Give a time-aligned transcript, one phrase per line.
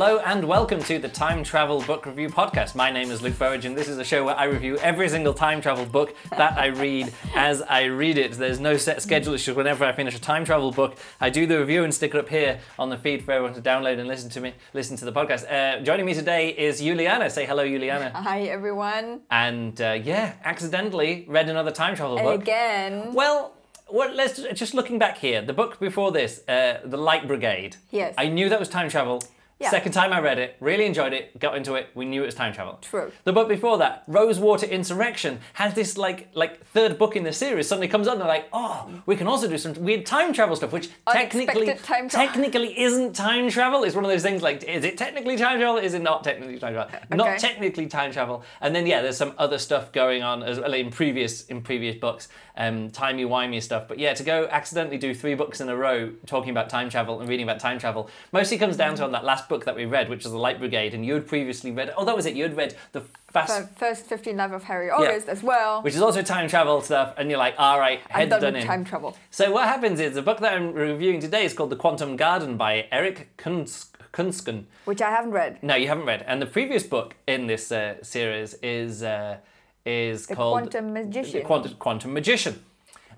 [0.00, 2.76] Hello and welcome to the Time Travel Book Review Podcast.
[2.76, 5.34] My name is Luke Burridge and this is a show where I review every single
[5.34, 8.30] time travel book that I read as I read it.
[8.34, 11.46] There's no set schedule, it's just whenever I finish a time travel book, I do
[11.48, 14.06] the review and stick it up here on the feed for everyone to download and
[14.06, 15.50] listen to me, listen to the podcast.
[15.50, 17.28] Uh, joining me today is Juliana.
[17.28, 18.12] Say hello, Juliana.
[18.14, 19.22] Hi everyone.
[19.32, 22.42] And uh, yeah, accidentally read another time travel book.
[22.42, 23.14] Again.
[23.14, 23.52] Well,
[23.90, 25.42] well, let's just looking back here.
[25.42, 27.74] The book before this, uh, The Light Brigade.
[27.90, 28.14] Yes.
[28.16, 29.24] I knew that was time travel.
[29.58, 29.70] Yeah.
[29.70, 32.34] Second time I read it, really enjoyed it, got into it, we knew it was
[32.36, 32.78] time travel.
[32.80, 33.10] True.
[33.24, 37.66] The book before that, Rosewater Insurrection, has this like like third book in the series.
[37.66, 40.54] Suddenly comes up and they're like, oh, we can also do some weird time travel
[40.54, 42.08] stuff, which technically travel.
[42.08, 43.82] technically isn't time travel.
[43.82, 45.78] It's one of those things like, is it technically time travel?
[45.78, 47.00] Is it not technically time travel?
[47.10, 48.44] Not technically time travel.
[48.60, 51.96] And then yeah, there's some other stuff going on as well in previous in previous
[51.96, 53.88] books, um, timey wimey stuff.
[53.88, 57.18] But yeah, to go accidentally do three books in a row talking about time travel
[57.18, 59.84] and reading about time travel mostly comes down to on that last book that we
[59.86, 61.92] read, which was the Light Brigade, and you had previously read.
[61.96, 62.34] Oh, that was it.
[62.34, 65.82] You had read the Fast, First 15 Life of Harry August as well.
[65.82, 68.66] which is also time travel stuff, and you're like, all right, head done done in.
[68.66, 69.16] time travel.
[69.30, 72.56] So what happens is the book that I'm reviewing today is called The Quantum Garden
[72.56, 74.64] by Eric Kunz- Kunsken.
[74.86, 75.62] Which I haven't read.
[75.62, 76.24] No, you haven't read.
[76.26, 79.36] And the previous book in this uh, series is uh,
[79.84, 81.40] is The called Quantum Magician.
[81.40, 82.62] The Quantum, Quantum Magician.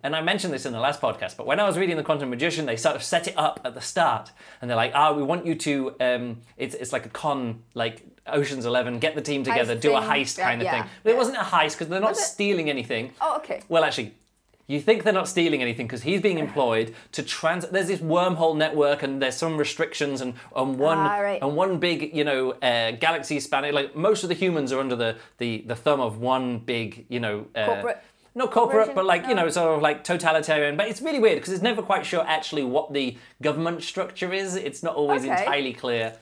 [0.02, 2.30] And I mentioned this in the last podcast, but when I was reading The Quantum
[2.30, 5.22] Magician, they sort of set it up at the start, and they're like, "Ah, we
[5.22, 5.94] want you to.
[6.00, 8.98] Um, it's it's like a con, like Ocean's Eleven.
[8.98, 10.10] Get the team together, do a thing.
[10.10, 12.70] heist Yeah, kind of yeah, thing." But it wasn't a heist because they're not stealing
[12.70, 13.12] anything.
[13.20, 13.60] Oh, okay.
[13.68, 14.14] Well, actually,
[14.66, 17.68] you think they're not stealing anything because he's being employed to trans.
[17.68, 21.42] There's this wormhole network, and there's some restrictions, and on one Ah, right.
[21.42, 23.74] and one big, you know, uh, galaxy spanning.
[23.74, 27.20] Like most of the humans are under the the, the thumb of one big, you
[27.20, 28.02] know, uh, Corporate
[28.34, 28.94] Not corporate, corporation?
[28.94, 29.42] but like you No.
[29.44, 30.76] know, sort of like totalitarian.
[30.76, 34.54] But it's really weird because it's never quite sure actually what the government structure is.
[34.56, 35.30] It's not always Okay.
[35.40, 36.14] entirely clear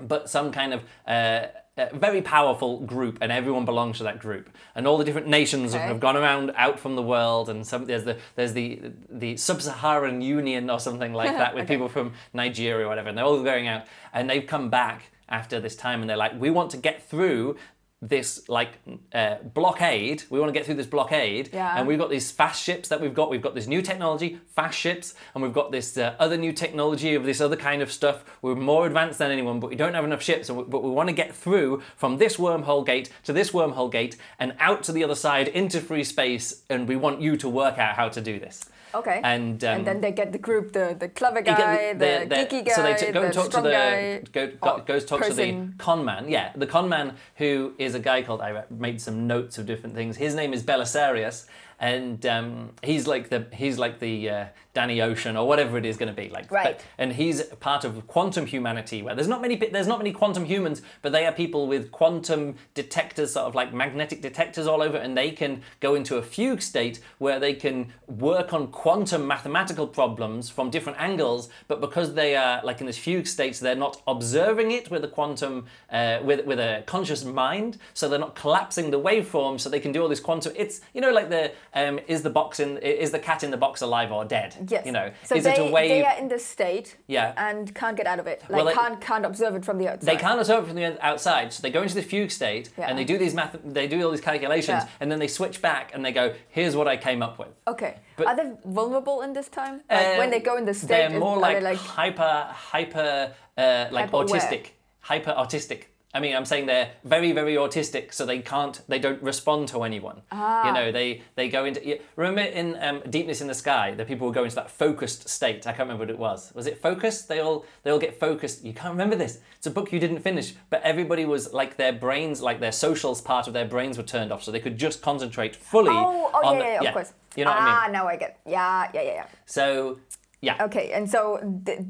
[0.00, 1.46] but some kind of uh,
[1.76, 4.48] uh, very powerful group, and everyone belongs to that group.
[4.76, 5.82] And all the different nations Okay.
[5.84, 10.20] have gone around out from the world, and some there's the there's the the sub-Saharan
[10.22, 11.74] Union or something like that with Okay.
[11.74, 15.58] people from Nigeria or whatever, and they're all going out, and they've come back after
[15.60, 17.56] this time, and they're like, we want to get through.
[18.00, 18.68] This like
[19.12, 21.76] uh, blockade, we want to get through this blockade, Yeah.
[21.76, 23.28] and we've got these fast ships that we've got.
[23.28, 27.16] We've got this new technology, fast ships, and we've got this uh, other new technology
[27.16, 28.24] of this other kind of stuff.
[28.40, 30.48] We're more advanced than anyone, but we don't have enough ships.
[30.48, 33.90] And we, but we want to get through from this wormhole gate to this wormhole
[33.90, 36.62] gate and out to the other side into free space.
[36.70, 38.64] And we want you to work out how to do this.
[38.98, 39.20] Okay.
[39.22, 42.34] And, um, and then they get the group, the, the clever guy, the, the- the-
[42.36, 45.22] geeky guy, so they t- go and talk to the go, go, or goes talk
[45.24, 46.28] to the con man.
[46.28, 48.40] Yeah, the con man who is a guy called.
[48.40, 50.16] I made some notes of different things.
[50.16, 51.46] His name is Belisarius,
[51.80, 54.44] and um, he's like the he's like the uh,
[54.78, 56.48] Danny Ocean or whatever it is going to be like.
[56.52, 56.78] Right.
[56.78, 60.44] But- and he's part of quantum humanity, where there's not many there's not many quantum
[60.44, 64.96] humans, but they are people with quantum detectors, sort of like magnetic detectors all over,
[64.96, 69.86] and they can go into a fugue state where they can work on quantum mathematical
[69.88, 71.48] problems from different angles.
[71.66, 75.08] But because they are like in this fugue state, they're not observing it with a
[75.08, 79.80] quantum uh, with with a conscious mind, so they're not collapsing the waveform, so they
[79.80, 80.52] can do all this quantum.
[80.54, 83.56] It's you know like the um, is the box in is the cat in the
[83.66, 84.54] box alive or dead?
[84.70, 84.86] Yes.
[84.86, 85.88] You know, so is they, it a wave?
[85.90, 87.32] they are in this state Yeah.
[87.36, 88.42] and can't get out of it.
[88.42, 90.06] Like Well, they- can't can't observe it from the outside.
[90.06, 92.88] They can't observe it from the outside, so they go into the fugue state Yeah.
[92.88, 94.88] and they do these math, they do all these calculations, Yeah.
[95.00, 97.94] and then they switch back and they go, "Here's what I came up with." Okay.
[98.16, 99.82] But- are they vulnerable in this time?
[99.90, 104.10] Like when they go in the state, they're more like, like hyper, hyper, uh, like
[104.10, 104.70] autistic,
[105.00, 105.84] hyper autistic.
[106.14, 109.82] I mean, I'm saying they're very, very autistic, so they can't, they don't respond to
[109.82, 110.22] anyone.
[110.32, 110.66] Ah.
[110.66, 111.86] You know, they they go into.
[111.86, 115.28] yeah, Remember in um, Deepness in the Sky, the people will go into that focused
[115.28, 115.66] state.
[115.66, 116.50] I can't remember what it was.
[116.54, 117.28] Was it focused?
[117.28, 118.64] They all they all get focused.
[118.64, 119.40] You can't remember this.
[119.58, 123.20] It's a book you didn't finish, but everybody was like their brains, like their socials
[123.20, 125.90] part of their brains were turned off, so they could just concentrate fully.
[125.92, 127.12] Oh, oh yeah, the- yeah, of course.
[127.36, 127.74] You know ah, what I mean?
[127.74, 128.40] Ah, now I get.
[128.46, 129.26] Yeah, yeah, yeah, yeah.
[129.44, 130.00] So,
[130.40, 130.64] yeah.
[130.64, 131.80] Okay, and so th-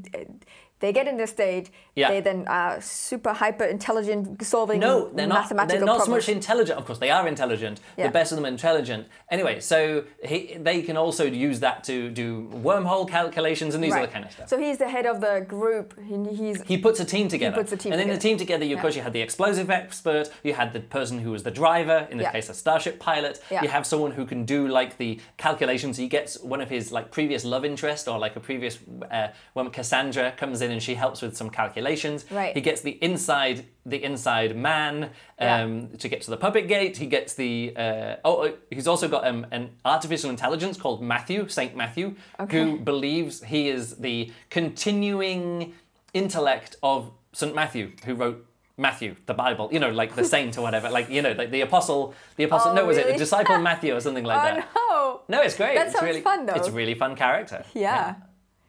[0.79, 1.71] they get in this state.
[1.99, 2.09] Yeah.
[2.11, 5.39] They then are super hyper intelligent, solving No, they're not.
[5.41, 6.79] mathematical They're not so much intelligent.
[6.79, 7.79] Of course, they are intelligent.
[7.97, 8.07] Yeah.
[8.07, 9.07] The best of them are intelligent.
[9.29, 12.27] Anyway, so he, they can also use that to do
[12.67, 14.03] wormhole calculations and these Right.
[14.03, 14.47] other kind of stuff.
[14.49, 15.87] So he's the head of the group.
[16.09, 17.55] He, he's he puts a team together.
[17.55, 19.21] He puts a team and in the team together, you, of course, you had the
[19.21, 22.31] explosive expert, you had the person who was the driver, in this Yeah.
[22.31, 23.41] case, a starship pilot.
[23.51, 23.61] Yeah.
[23.63, 25.97] You have someone who can do like the calculations.
[25.97, 28.77] He gets one of his like previous love interest or like a previous
[29.11, 31.88] uh, when Cassandra comes in and she helps with some calculations.
[32.31, 32.53] Right.
[32.55, 35.09] He gets the inside the inside man
[35.39, 35.61] Yeah.
[35.63, 36.97] um, to get to the puppet gate.
[36.97, 41.47] He gets the uh, oh uh, he's also got um, an artificial intelligence called Matthew
[41.47, 42.57] Saint Matthew Okay.
[42.63, 45.73] who believes he is the continuing
[46.13, 48.45] intellect of Saint Matthew, who wrote
[48.77, 51.61] Matthew, the Bible, you know, like the saint or whatever, like you know, like the
[51.61, 52.71] apostle, the apostle.
[52.71, 54.67] Oh, no, was it the disciple Matthew or something like oh that?
[54.75, 55.21] no!
[55.27, 55.75] No, it's great.
[55.75, 56.53] That it's sounds really fun, though.
[56.53, 57.63] It's a really fun character.
[57.73, 58.15] Yeah.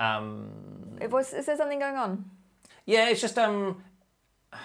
[0.01, 0.17] Yeah.
[0.17, 0.51] Um,
[1.01, 1.33] It was.
[1.33, 2.25] Is there something going on?
[2.87, 3.83] Yeah, it's just um.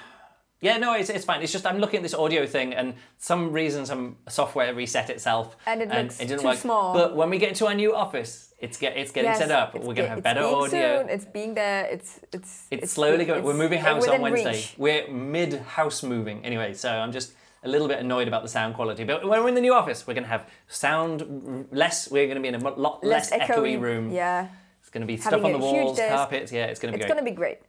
[0.61, 1.43] Yeah, no, it's, it's fine.
[1.43, 5.55] It's just I'm looking at this audio thing, and some reason some software reset itself,
[5.67, 6.57] And it looks didn't too work.
[6.57, 6.93] small.
[6.93, 9.75] But when we get to our new office, it's get it's getting Yes, set up.
[9.75, 10.99] it's We're gonna be- have it's better being audio.
[11.01, 11.09] Soon.
[11.09, 11.85] It's being there.
[11.85, 12.67] It's it's.
[12.71, 13.39] It's, slowly going.
[13.39, 14.51] it's We're moving house on within Wednesday.
[14.53, 14.73] reach.
[14.77, 17.33] We're mid house moving anyway, so I'm just
[17.63, 19.03] a little bit annoyed about the sound quality.
[19.03, 22.09] But when we're in the new office, we're going to have sound r- less.
[22.09, 24.09] We're going to be in a mo- lot less, echoey room.
[24.09, 24.47] Yeah,
[24.81, 26.15] It's going to be Having stuff on the a huge walls, desk.
[26.15, 26.51] carpets.
[26.51, 27.17] Yeah, it's going to be it's great.
[27.19, 27.59] gonna be great.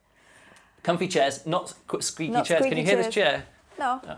[0.82, 2.64] Comfy chairs, not squeaky Not chairs.
[2.64, 3.44] Can you hear this chair?
[3.78, 4.00] No.
[4.06, 4.16] Uh,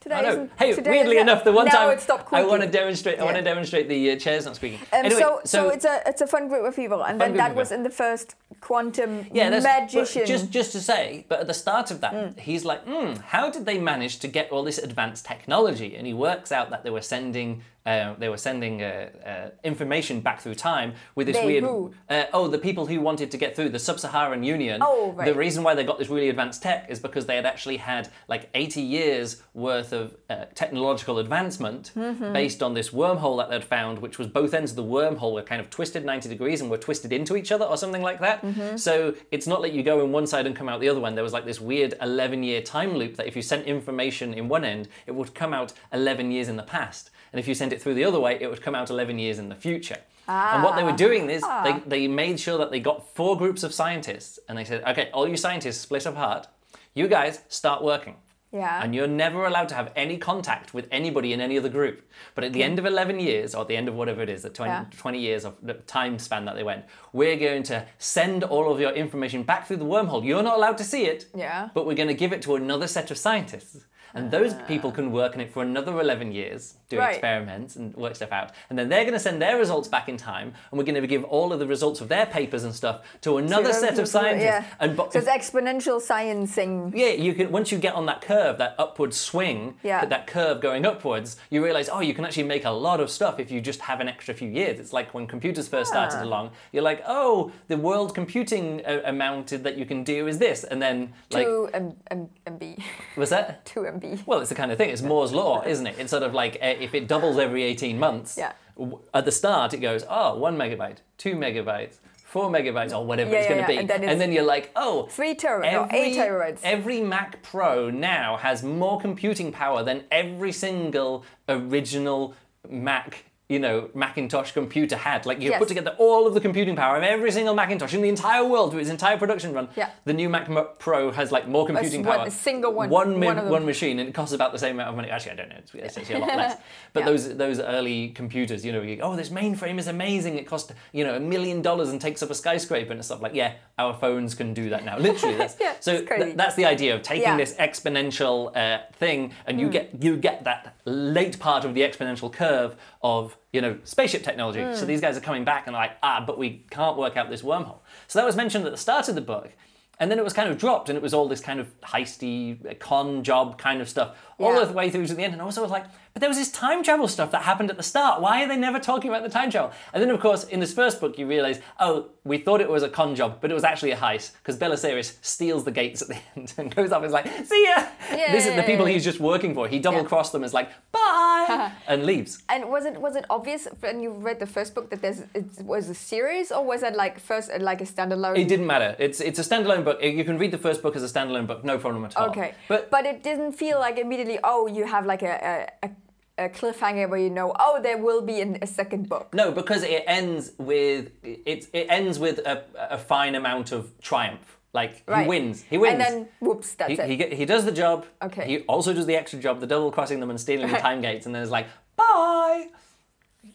[0.00, 0.28] today know.
[0.28, 0.52] isn't.
[0.58, 1.98] Hey, today weirdly enough, the one time
[2.32, 3.18] I want to demonstrate.
[3.18, 4.80] I want to demonstrate the uh, chairs not squeaking.
[4.92, 7.54] Um, anyway, so, so it's a it's a fun group of people, and then that
[7.54, 10.26] was in the first quantum yeah, magician.
[10.26, 12.38] Just just to say, but at the start of that, Mm.
[12.38, 15.94] he's like, hmm, how did they manage to get all this advanced technology?
[15.96, 17.62] And he works out that they were sending.
[17.88, 21.64] Uh, they were sending uh, uh, information back through time with this They weird.
[21.64, 24.82] Uh, oh, the people who wanted to get through the Sub-Saharan Union.
[24.84, 25.24] Oh, right.
[25.24, 28.10] The reason why they got this really advanced tech is because they had actually had
[28.28, 32.32] like 80 years worth of uh, technological advancement Mm-hmm.
[32.32, 35.42] based on this wormhole that they'd found, which was both ends of the wormhole were
[35.42, 38.42] kind of twisted 90 degrees and were twisted into each other or something like that.
[38.42, 38.76] Mm-hmm.
[38.76, 41.14] So it's not like you go in one side and come out the other one.
[41.14, 44.48] There was like this weird 11 year time loop that if you sent information in
[44.48, 47.10] one end, it would come out 11 years in the past.
[47.32, 49.38] And if you sent it through the other way, it would come out 11 years
[49.38, 49.98] in the future.
[50.28, 50.96] And what they were ah.
[50.96, 51.62] doing is ah.
[51.62, 55.10] they, they made sure that they got four groups of scientists and they said, okay,
[55.12, 56.46] all you scientists split apart.
[56.94, 58.16] You guys start working.
[58.52, 58.82] Yeah.
[58.82, 62.02] And you're never allowed to have any contact with anybody in any other group.
[62.34, 64.42] But at the end of 11 years, or at the end of whatever it is,
[64.42, 64.84] the 20, Yeah.
[64.96, 68.80] 20 years of the time span that they went, we're going to send all of
[68.80, 70.24] your information back through the wormhole.
[70.24, 71.68] You're not allowed to see it, Yeah.
[71.74, 73.84] but we're going to give it to another set of scientists.
[74.18, 77.10] And those people can work on it for another 11 years, doing Right.
[77.12, 78.50] experiments and work stuff out.
[78.68, 81.06] And then they're going to send their results back in time, and we're going to
[81.06, 84.02] give all of the results of their papers and stuff to another So set people-
[84.02, 84.44] of scientists.
[84.44, 84.64] Yeah.
[84.80, 86.92] And bo- so it's exponential sciencing.
[86.94, 90.04] yeah, you can once you get on that curve, that upward swing, Yeah.
[90.04, 93.38] that curve going upwards, you realize, oh, you can actually make a lot of stuff
[93.38, 94.80] if you just have an extra few years.
[94.80, 96.24] It's like when computers first started Ah.
[96.24, 100.64] along, you're like, oh, the world computing uh, amount that you can do is this,
[100.64, 102.82] and then like, Two M- M- MB.
[103.16, 103.64] was that?
[103.64, 104.07] Two MB.
[104.26, 104.90] Well, it's the kind of thing.
[104.90, 105.96] It's Moore's law, isn't it?
[105.98, 108.36] It's sort of like uh, if it doubles every 18 months.
[108.38, 108.52] Yeah.
[108.76, 113.30] w- At the start, it goes, oh, one megabyte, two megabytes, four megabytes, or whatever
[113.30, 113.80] Yeah, it's yeah, going to yeah.
[113.80, 113.92] be.
[113.92, 115.92] And then it's- you're like, oh, Three terabytes.
[115.92, 116.60] Eight terabytes.
[116.62, 122.34] Every Mac Pro now has more computing power than every single original
[122.68, 123.24] Mac.
[123.48, 125.24] You know, Macintosh computer had.
[125.24, 125.58] Like you Yes.
[125.58, 128.72] put together all of the computing power of every single Macintosh in the entire world
[128.72, 129.70] through its entire production run.
[129.74, 129.88] Yeah.
[130.04, 132.26] The new Mac Pro has like more computing one- power.
[132.26, 134.96] a single one- One, one one machine, and it costs about the same amount of
[134.96, 135.08] money.
[135.08, 135.56] Actually, I don't know.
[135.60, 136.56] It's, it's actually a lot less.
[136.92, 137.06] But Yeah.
[137.06, 140.36] those those early computers, you know, you, oh, this mainframe is amazing.
[140.36, 143.32] It cost you know a million dollars and takes up a skyscraper and stuff like.
[143.34, 144.98] Yeah, our phones can do that now.
[145.08, 147.38] Literally, that's Yeah, so th- that's the idea of taking Yeah.
[147.38, 152.30] This exponential uh, thing, and you get you get that late part of the exponential
[152.30, 154.62] curve of you know spaceship technology.
[154.62, 154.74] Hmm.
[154.74, 157.42] So these guys are coming back and like, ah, but we can't work out this
[157.42, 157.78] wormhole.
[158.06, 159.52] So that was mentioned at the start of the book.
[160.00, 162.64] And then it was kind of dropped, and it was all this kind of heisty
[162.64, 164.64] uh, con job kind of stuff all Yeah.
[164.64, 165.32] the way through to the end.
[165.32, 165.86] And also, I was like,
[166.18, 168.20] but there was this time travel stuff that happened at the start.
[168.20, 169.70] Why are they never talking about the time travel?
[169.92, 172.82] And then, of course, in this first book, you realize, oh, we thought it was
[172.82, 176.08] a con job, but it was actually a heist because Belisarius steals the gates at
[176.08, 177.86] the end and goes off and is like, see ya.
[178.10, 179.68] This is the people he's just working for.
[179.68, 182.42] He double crossed them as like, bye, and leaves.
[182.48, 185.46] And was it was it obvious when you read the first book that there's it
[185.62, 188.36] was a series or was it like first like a standalone?
[188.36, 188.96] It didn't matter.
[188.98, 190.02] It's it's a standalone book.
[190.02, 192.30] You can read the first book as a standalone book, no problem at all.
[192.30, 194.38] Okay, but but it didn't feel like immediately.
[194.42, 195.90] Oh, you have like a a, a,
[196.38, 199.34] a cliffhanger where you know, oh, there will be an, a second book.
[199.34, 201.66] No, because it ends with it.
[201.72, 204.56] It ends with a, a fine amount of triumph.
[204.72, 205.22] Like Right.
[205.22, 205.62] he wins.
[205.62, 205.92] He wins.
[205.94, 207.08] And then whoops, that's he, it.
[207.08, 208.06] he, get- he does the job.
[208.22, 208.46] Okay.
[208.46, 211.26] He also does the extra job, the double crossing them and stealing the time gates,
[211.26, 211.66] and then it's like
[211.96, 212.66] bye.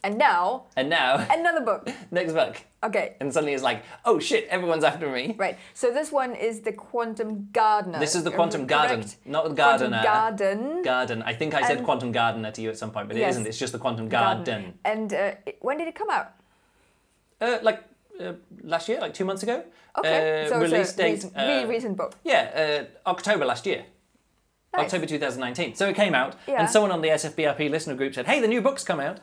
[0.03, 1.89] And now And now another book.
[2.11, 3.15] next book, Okay.
[3.21, 5.35] and suddenly it's like oh shit, everyone's after me.
[5.37, 5.57] Right.
[5.73, 7.99] So this one is the Quantum Gardener.
[7.99, 9.17] This is the Quantum Garden, correct?
[9.25, 10.03] not the Quantum Gardener.
[10.03, 10.83] Garden.
[10.83, 11.23] Garden.
[11.23, 13.31] I think I said And- Quantum Gardener to you at some point, but it Yes.
[13.33, 13.47] isn't.
[13.47, 14.73] It's just the Quantum Garden.
[14.85, 15.31] And uh,
[15.61, 16.33] when did it come out?
[17.41, 17.83] Uh, like
[18.19, 18.33] uh,
[18.63, 19.63] last year, like two months ago.
[19.97, 20.45] Okay.
[20.45, 21.11] Uh, so release it's a date.
[21.13, 22.15] recent, really uh, recent book.
[22.23, 23.85] Yeah, uh, October last year.
[24.75, 24.85] Nice.
[24.85, 25.75] October 2019.
[25.75, 26.59] So it came out, Yeah.
[26.59, 29.19] and someone on the SFBRP listener group said, "Hey, the new book's come out."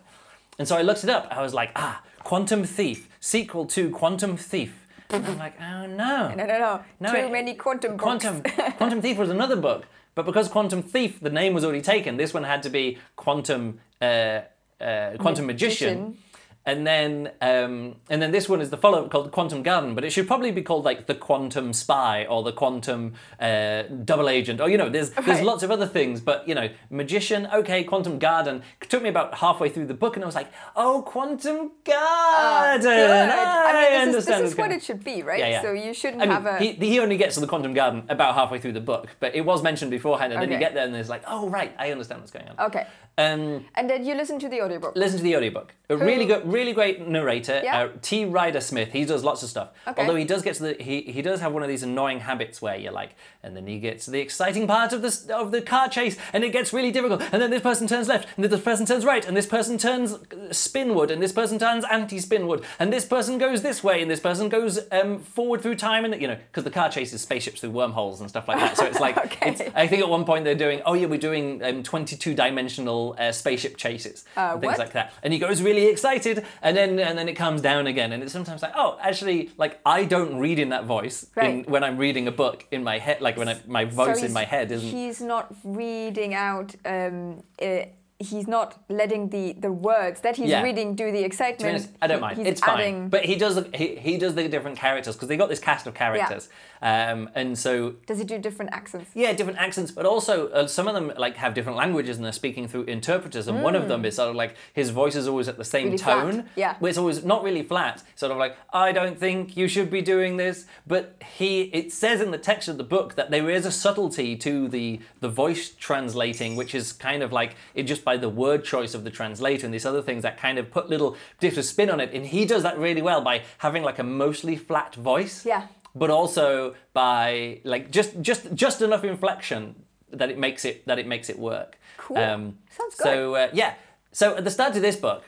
[0.60, 1.26] And so I looked it up.
[1.30, 6.34] I was like, "Ah, Quantum Thief, sequel to Quantum Thief." And I'm like, oh no.
[6.36, 6.80] No, no, no.
[7.00, 8.02] No, Too it- many quantum books.
[8.02, 8.42] Quantum
[8.76, 12.34] Quantum Thief was another book, but because Quantum Thief, the name was already taken, this
[12.34, 15.98] one had to be Quantum uh, uh, Quantum Magician.
[15.98, 16.18] Magician.
[16.66, 20.10] And then, um, and then this one is the follow-up called Quantum Garden, but it
[20.10, 24.68] should probably be called like the Quantum Spy or the Quantum uh, Double Agent, or
[24.68, 26.20] you know, there's there's lots of other things.
[26.20, 28.62] But you know, Magician, okay, Quantum Garden.
[28.82, 32.82] It took me about halfway through the book, and I was like, oh, Quantum Garden.
[32.82, 33.10] Good.
[33.10, 35.38] I mean, this, is, understand this is what it should be, right?
[35.38, 35.62] Yeah, yeah.
[35.62, 36.58] So you shouldn't I mean, have a.
[36.58, 39.46] he, he only gets to the Quantum Garden about halfway through the book, but it
[39.46, 42.20] was mentioned beforehand, and then you get there and it's like, oh right, I understand
[42.20, 42.66] what's going on.
[42.66, 42.86] Okay.
[43.20, 44.92] Um, And then you listen to the audiobook.
[44.96, 45.74] listen to the audiobook.
[45.90, 47.82] A really good, really great narrator, Yeah.
[47.82, 48.24] uh, T.
[48.24, 48.92] Ryder Smith.
[48.92, 49.68] He does lots of stuff.
[49.88, 50.00] Okay.
[50.00, 52.62] Although he does get to the, he, he does have one of these annoying habits
[52.62, 53.10] where you're like,
[53.42, 56.44] and then he gets to the exciting part of the of the car chase, and
[56.44, 59.04] it gets really difficult, and then this person turns left, and then this person turns
[59.04, 63.38] right, and this person turns uh, spinward, and this person turns anti-spinward, and this person
[63.38, 66.62] goes this way, and this person goes um, forward through time, and you know, because
[66.64, 68.76] the car chases spaceships through wormholes and stuff like that.
[68.76, 69.50] So it's like, Okay.
[69.50, 73.09] it's, I think at one point they're doing, oh yeah, we're doing um, 22 dimensional
[73.18, 74.78] uh, spaceship chases, Uh, and things what?
[74.78, 75.12] like that.
[75.22, 78.12] And he goes really excited, and then and then it comes down again.
[78.12, 81.82] And it's sometimes like, oh, actually, like I don't read in that voice in, when
[81.84, 84.44] I'm reading a book in my head, like when I, my voice So in my
[84.44, 84.88] head isn't.
[84.90, 86.74] He's not reading out.
[86.84, 87.84] Um, uh,
[88.18, 90.62] he's not letting the the words that he's Yeah.
[90.62, 91.88] reading do the excitement.
[92.02, 92.36] I don't mind.
[92.38, 92.94] He's it's adding.
[93.02, 93.08] fine.
[93.08, 95.86] But he does the, he, he does the different characters because they got this cast
[95.86, 96.48] of characters,
[96.82, 99.10] um, and so Does he do different accents?
[99.14, 102.32] Yeah, different accents, but also uh, some of them like have different languages and they're
[102.32, 103.48] speaking through interpreters.
[103.48, 105.80] And one of them is sort of like his voice is always at the same
[105.80, 105.90] Mm.
[105.92, 106.48] Really flat, tone.
[106.56, 106.76] yeah.
[106.78, 108.02] where it's always not really flat.
[108.16, 112.20] Sort of like I don't think you should be doing this, but he it says
[112.20, 115.70] in the text of the book that there is a subtlety to the the voice
[115.70, 119.66] translating, which is kind of like it just by the word choice of the translator
[119.66, 122.10] and these other things that kind of put little different spin on it.
[122.14, 125.66] And he does that really well by having like a mostly flat voice Yeah.
[125.94, 129.74] But also by like just just just enough inflection
[130.12, 131.78] that it makes it that it makes it work.
[131.96, 132.18] Cool.
[132.18, 133.74] Um, Sounds So uh, yeah,
[134.12, 135.24] so at the start of this book,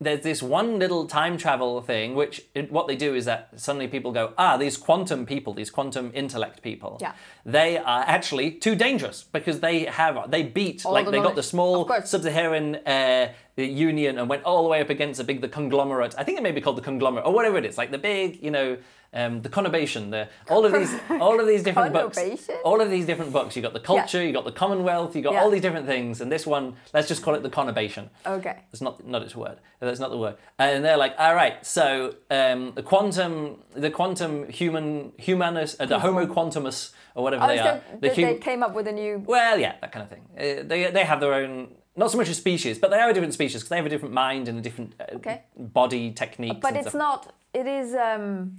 [0.00, 3.86] there's this one little time travel thing, which it, what they do is that suddenly
[3.86, 7.12] people go, ah, these quantum people, these quantum intellect people, Yeah.
[7.44, 11.34] they are actually too dangerous because they have they beat All like the they got
[11.34, 13.32] the small sub-Saharan uh,
[13.66, 16.14] union and went all the way up against a big the conglomerate.
[16.18, 18.42] I think it may be called the conglomerate or whatever it is, like the big,
[18.42, 18.76] you know,
[19.12, 22.16] um, the conurbation, the all of these all of these different books,
[22.64, 23.56] all of these different books.
[23.56, 25.42] You got the culture, you got the Commonwealth, you got Yeah.
[25.42, 28.08] all these different things, and this one, let's just call it the conurbation.
[28.24, 28.56] Okay.
[28.70, 29.58] That's not not its word.
[29.80, 30.36] That's not the word.
[30.60, 35.98] And they're like, all right, so um, the quantum, the quantum human humanus, uh, the
[35.98, 37.64] Homo quantumus, or whatever Oh, they so are.
[37.66, 39.24] that, The that they came up with a new.
[39.26, 40.22] well, yeah, that kind of thing.
[40.38, 41.68] Uh, they they have their own.
[41.96, 43.88] Not so much a species, but they are a different species because they have a
[43.88, 45.42] different mind and a different uh, Okay.
[45.56, 46.60] body technique.
[46.60, 46.94] But it's stuff.
[46.94, 47.34] not.
[47.52, 47.94] It is.
[47.94, 48.58] Um,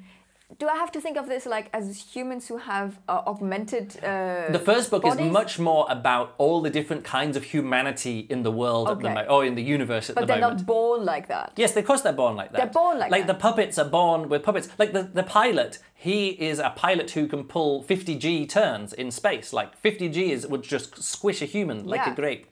[0.59, 3.95] do I have to think of this like as humans who have uh, augmented?
[4.03, 8.43] Uh, The first book is much more about all the different kinds of humanity in
[8.43, 9.13] the world at the Okay.
[9.13, 10.41] moment, or in the universe at but the moment.
[10.41, 11.53] But they're not born like that.
[11.55, 12.57] Yes, of course they're born like that.
[12.57, 13.33] They're born like Like that.
[13.33, 14.67] the puppets are born with puppets.
[14.77, 19.53] Like the, the pilot, he is a pilot who can pull 50g turns in space.
[19.53, 22.45] Like 50g is would just squish a human like a grape.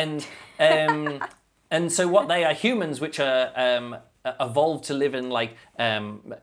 [0.00, 0.26] And
[0.58, 1.24] um,
[1.70, 3.96] and so what they are humans which are um,
[4.40, 6.34] evolved to live in like um,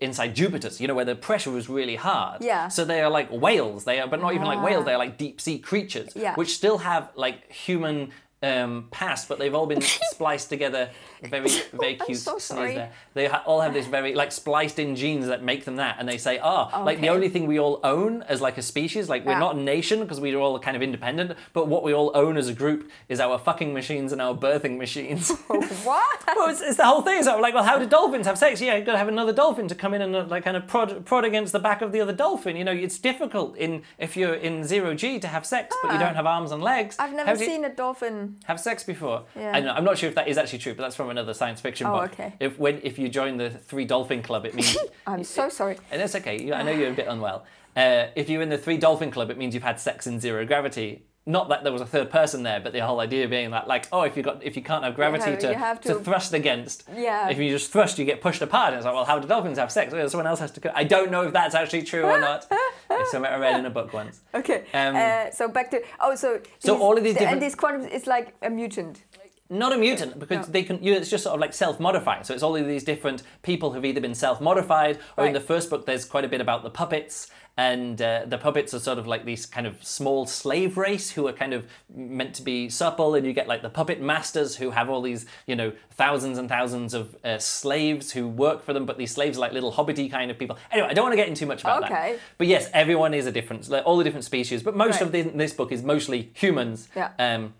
[0.00, 2.42] inside Jupiter's, you know, where the pressure is really hard.
[2.42, 2.68] Yeah.
[2.68, 3.84] So they are like whales.
[3.84, 4.82] They are, but not even like whales.
[4.82, 4.86] Ah.
[4.86, 6.34] They are like deep sea creatures, Yeah.
[6.34, 8.10] which still have like human
[8.42, 9.80] um, past, but they've all been
[10.12, 10.88] spliced together.
[11.22, 12.88] Very, very I'm cute so.
[13.12, 16.08] They ha- all have this very like spliced in genes that make them that, and
[16.08, 19.26] they say, oh, like the only thing we all own as like a species, like
[19.26, 19.38] we're Yeah.
[19.40, 22.48] not a nation because we're all kind of independent, but what we all own as
[22.48, 25.30] a group is our fucking machines and our birthing machines.
[25.48, 26.24] what?
[26.36, 27.22] well, it's, it's the whole thing.
[27.22, 28.60] So like, well, how do dolphins have sex?
[28.62, 30.66] Yeah, you got to have another dolphin to come in and uh, like kind of
[30.66, 32.56] prod, prod against the back of the other dolphin.
[32.56, 35.96] You know, it's difficult in if you're in zero g to have sex, but you
[35.98, 36.00] Ah.
[36.00, 36.96] don't have arms and legs.
[36.98, 38.29] I've never do you- seen a dolphin.
[38.44, 39.24] Have sex before.
[39.36, 39.58] Yeah.
[39.60, 41.86] Know, I'm not sure if that is actually true, but that's from another science fiction
[41.86, 42.12] Oh, book.
[42.12, 42.34] okay.
[42.40, 45.78] If when if you join the Three Dolphin Club, it means I'm so sorry.
[45.90, 46.52] and it's okay.
[46.52, 47.44] I know you're a bit unwell.
[47.76, 50.44] Uh, if you're in the Three Dolphin Club, it means you've had sex in zero
[50.44, 51.04] gravity.
[51.30, 53.86] Not that there was a third person there, but the whole idea being that, like,
[53.92, 56.32] oh, if you got if you can't have gravity have- to, have to to- thrust
[56.32, 57.28] against, Yeah.
[57.30, 58.68] if you just thrust, you get pushed apart.
[58.68, 59.92] And it's like, well, how do dolphins have sex?
[59.92, 60.60] Well, someone else has to.
[60.60, 62.46] Co- I don't know if that's actually true or not.
[62.90, 64.20] it's something I read in a book once.
[64.34, 64.64] Okay.
[64.74, 67.54] Um, uh, so back to oh, so So all of these the- different- and this
[67.54, 69.02] quantum is like a mutant.
[69.50, 70.52] Not a mutant because No.
[70.52, 70.82] they can.
[70.82, 72.24] You, it's just sort of like self-modifying.
[72.24, 75.68] So it's all of these different people who've either been self-modified, or in the first
[75.70, 79.06] book, there's quite a bit about the puppets, and uh, the puppets are sort of
[79.06, 83.14] like these kind of small slave race who are kind of meant to be supple,
[83.16, 86.48] and you get like the puppet masters who have all these, you know, thousands and
[86.48, 90.08] thousands of uh, slaves who work for them, but these slaves are like little hobbity
[90.10, 90.56] kind of people.
[90.70, 92.18] Anyway, I don't want to get into too much about that.
[92.38, 95.02] But yes, everyone is a different, like, all the different species, but most Right.
[95.02, 96.88] of the, this book is mostly humans.
[96.96, 97.10] Yeah.
[97.18, 97.54] Um,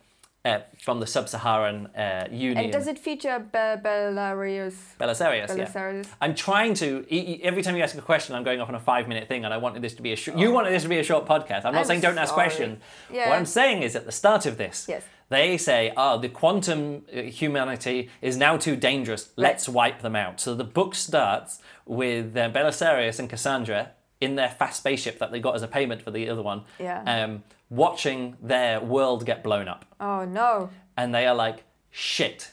[0.45, 2.57] uh, from the sub-Saharan uh, Union.
[2.65, 4.75] And does it feature Be- Belarus?
[4.99, 5.67] Belisarius, yeah.
[5.67, 6.07] Belisarius?
[6.21, 7.05] I'm trying to.
[7.15, 9.53] e- Every time you ask a question, I'm going off on a five-minute thing, and
[9.53, 10.17] I wanted this to be a.
[10.17, 11.65] Sh- You wanted this to be a short podcast.
[11.65, 11.79] I'm not Oh.
[11.81, 12.79] I'm saying don't ask questions.
[13.13, 13.29] Yeah.
[13.29, 15.03] What I'm saying is, at the start of this, Yes.
[15.29, 19.31] they say, "Oh, the quantum uh, humanity is now too dangerous.
[19.37, 24.50] Let's wipe them out." So the book starts with uh, Belisarius and Cassandra in their
[24.50, 27.03] fast spaceship that they got as a payment for the other one, Yeah.
[27.25, 30.71] um, watching their world get blown up Oh no.
[30.97, 32.53] and they are like, shit.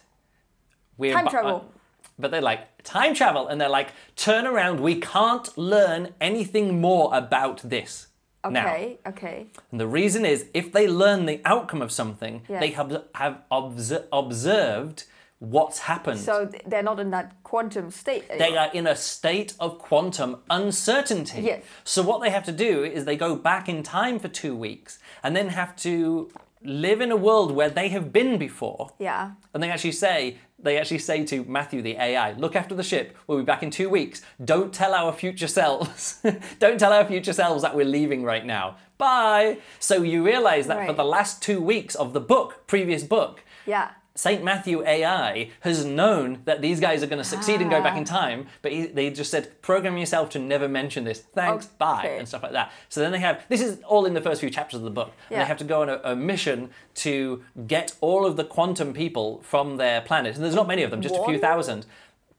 [0.97, 1.55] We're Time bu- travel.
[1.55, 3.47] uh, but they're like, time travel.
[3.47, 4.79] And they're like, turn around.
[4.79, 8.07] We can't learn anything more about this
[8.49, 8.65] now.
[8.65, 9.47] Okay, okay.
[9.71, 12.59] And the reason is if they learn the outcome of something, Yeah.
[12.61, 15.03] they have, have obs- observed
[15.39, 16.19] what's happened.
[16.19, 18.27] So they're not in that quantum state.
[18.29, 21.41] They are in a state of quantum uncertainty.
[21.41, 21.63] Yes.
[21.83, 24.99] So what they have to do is they go back in time for two weeks
[25.23, 26.31] and then have to
[26.63, 28.91] live in a world where they have been before.
[28.99, 29.31] Yeah.
[29.53, 33.15] And they actually say, they actually say to Matthew, the AI, look after the ship.
[33.27, 34.23] We'll be back in two weeks.
[34.43, 36.19] Don't tell our future selves.
[36.59, 38.77] Don't tell our future selves that we're leaving right now.
[38.97, 39.59] Bye.
[39.79, 43.91] So you realize that for the last two weeks of the book, previous book, Yeah.
[44.17, 44.43] St.
[44.43, 48.03] Matthew AI has known that these guys are going to succeed and go back in
[48.03, 48.19] Ah.
[48.19, 51.19] time, but he, they just said, program yourself to never mention this.
[51.19, 52.71] Thanks, bye, and stuff like that.
[52.89, 55.11] So then they have, this is all in the first few chapters of the book,
[55.29, 55.39] and Yeah.
[55.43, 59.39] they have to go on a, a mission to get all of the quantum people
[59.43, 60.35] from their planet.
[60.35, 61.85] And there's not many of them, just a few thousand.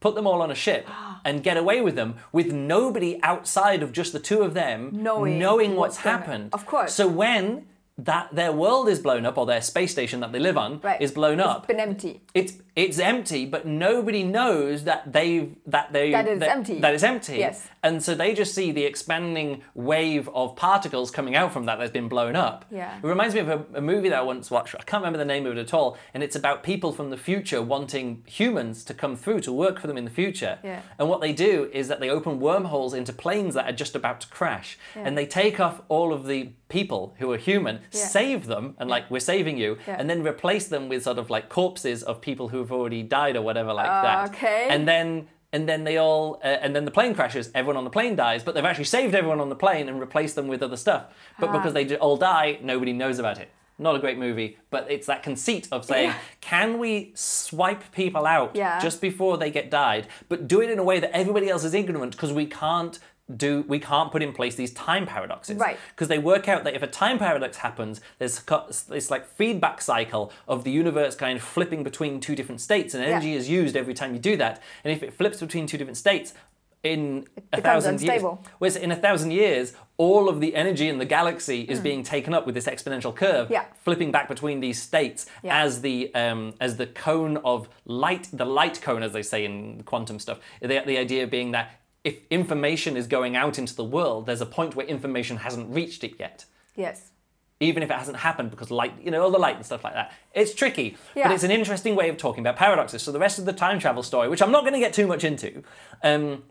[0.01, 0.85] Put them all on a ship
[1.25, 5.39] and get away with them with nobody outside of just the two of them Knowing
[5.75, 6.49] what's, what's happened.
[6.53, 6.93] Of course.
[6.93, 7.67] So when
[8.05, 11.01] that their world is blown up or their space station that they live on Right.
[11.01, 12.21] is blown up It's been empty.
[12.33, 16.79] it's it's empty, but nobody knows that they've that they That it's empty.
[16.79, 17.37] That it's empty.
[17.37, 17.67] Yes.
[17.83, 21.91] And so they just see the expanding wave of particles coming out from that that's
[21.91, 22.63] been blown up.
[22.71, 22.97] Yeah.
[22.97, 24.75] It reminds me of a, a movie that I once watched.
[24.75, 27.17] I can't remember the name of it at all, and it's about people from the
[27.17, 30.59] future wanting humans to come through to work for them in the future.
[30.63, 30.81] Yeah.
[30.97, 34.21] And what they do is that they open wormholes into planes that are just about
[34.21, 37.99] to crash, and they take off all of the people who are human, Yeah.
[38.05, 39.97] save them, and like we're saving you, Yeah.
[39.99, 43.41] and then replace them with sort of like corpses of people who've already died or
[43.41, 44.29] whatever like that.
[44.29, 44.67] Okay.
[44.69, 47.49] And then and then they all uh, and then the plane crashes.
[47.55, 50.35] Everyone on the plane dies, but they've actually saved everyone on the plane and replaced
[50.35, 51.05] them with other stuff.
[51.39, 51.53] But Ah.
[51.57, 53.49] because they all die, nobody knows about it.
[53.81, 58.53] Not a great movie, but it's that conceit of saying, can we swipe people out
[58.81, 61.73] just before they get died, but do it in a way that everybody else is
[61.73, 62.99] ignorant because we can't
[63.35, 65.77] do we can't put in place these time paradoxes Right.
[65.95, 68.41] because they work out that if a time paradox happens there's
[68.87, 73.03] this like feedback cycle of the universe kind of flipping between two different states and
[73.03, 75.97] energy is used every time you do that and if it flips between two different
[75.97, 76.33] states
[76.81, 78.39] in a thousand unstable.
[78.41, 82.03] years whereas in a thousand years all of the energy in the galaxy is being
[82.03, 83.51] taken up with this exponential curve.
[83.51, 83.65] Yeah.
[83.83, 85.61] flipping back between these states Yeah.
[85.61, 89.83] as the um, as the cone of light the light cone as they say in
[89.83, 94.25] quantum stuff the, the idea being that if information is going out into the world
[94.25, 97.11] there's a point where information hasn't reached it yet Yes.
[97.59, 99.93] even if it hasn't happened because light, you know, all the light and stuff like
[99.93, 100.13] that.
[100.33, 103.01] It's tricky, but it's an interesting way of talking about paradoxes.
[103.01, 105.05] So the rest of the time travel story, which I'm not going to get too
[105.07, 105.61] much into,
[106.01, 106.43] um,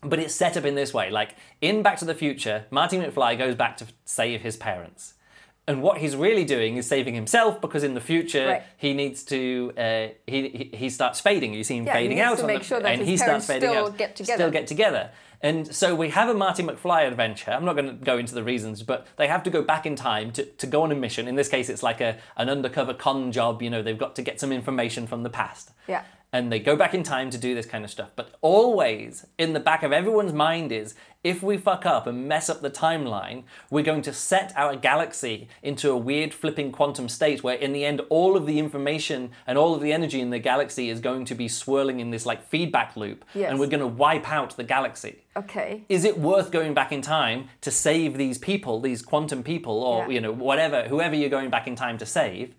[0.00, 1.10] but it's set up in this way.
[1.10, 5.12] Like in Back to the Future, Marty McFly goes back to save his parents.
[5.68, 8.62] And what he's really doing is saving himself because in the future Right.
[8.76, 11.54] he needs to uh, he, he he starts fading.
[11.54, 13.00] You see him Yeah, he fading needs out to on make the, sure that and
[13.00, 14.36] his he starts fading still out, get together.
[14.36, 15.10] still get together.
[15.42, 17.50] And so we have a Marty McFly adventure.
[17.50, 19.94] I'm not going to go into the reasons, but they have to go back in
[19.94, 21.28] time to, to go on a mission.
[21.28, 23.60] In this case, it's like a an undercover con job.
[23.60, 25.72] You know, they've got to get some information from the past.
[25.88, 26.04] Yeah.
[26.36, 28.10] And they go back in time to do this kind of stuff.
[28.14, 30.94] But always in the back of everyone's mind is
[31.24, 35.48] if we fuck up and mess up the timeline, we're going to set our galaxy
[35.62, 39.56] into a weird flipping quantum state where, in the end, all of the information and
[39.56, 42.46] all of the energy in the galaxy is going to be swirling in this like
[42.46, 43.24] feedback loop.
[43.34, 43.50] Yes.
[43.50, 45.84] And we're going to wipe out the galaxy Okay.
[45.88, 50.02] is it worth going back in time to save these people, these quantum people, or
[50.04, 50.10] Yeah.
[50.14, 52.54] you know whatever, whoever you're going back in time to save?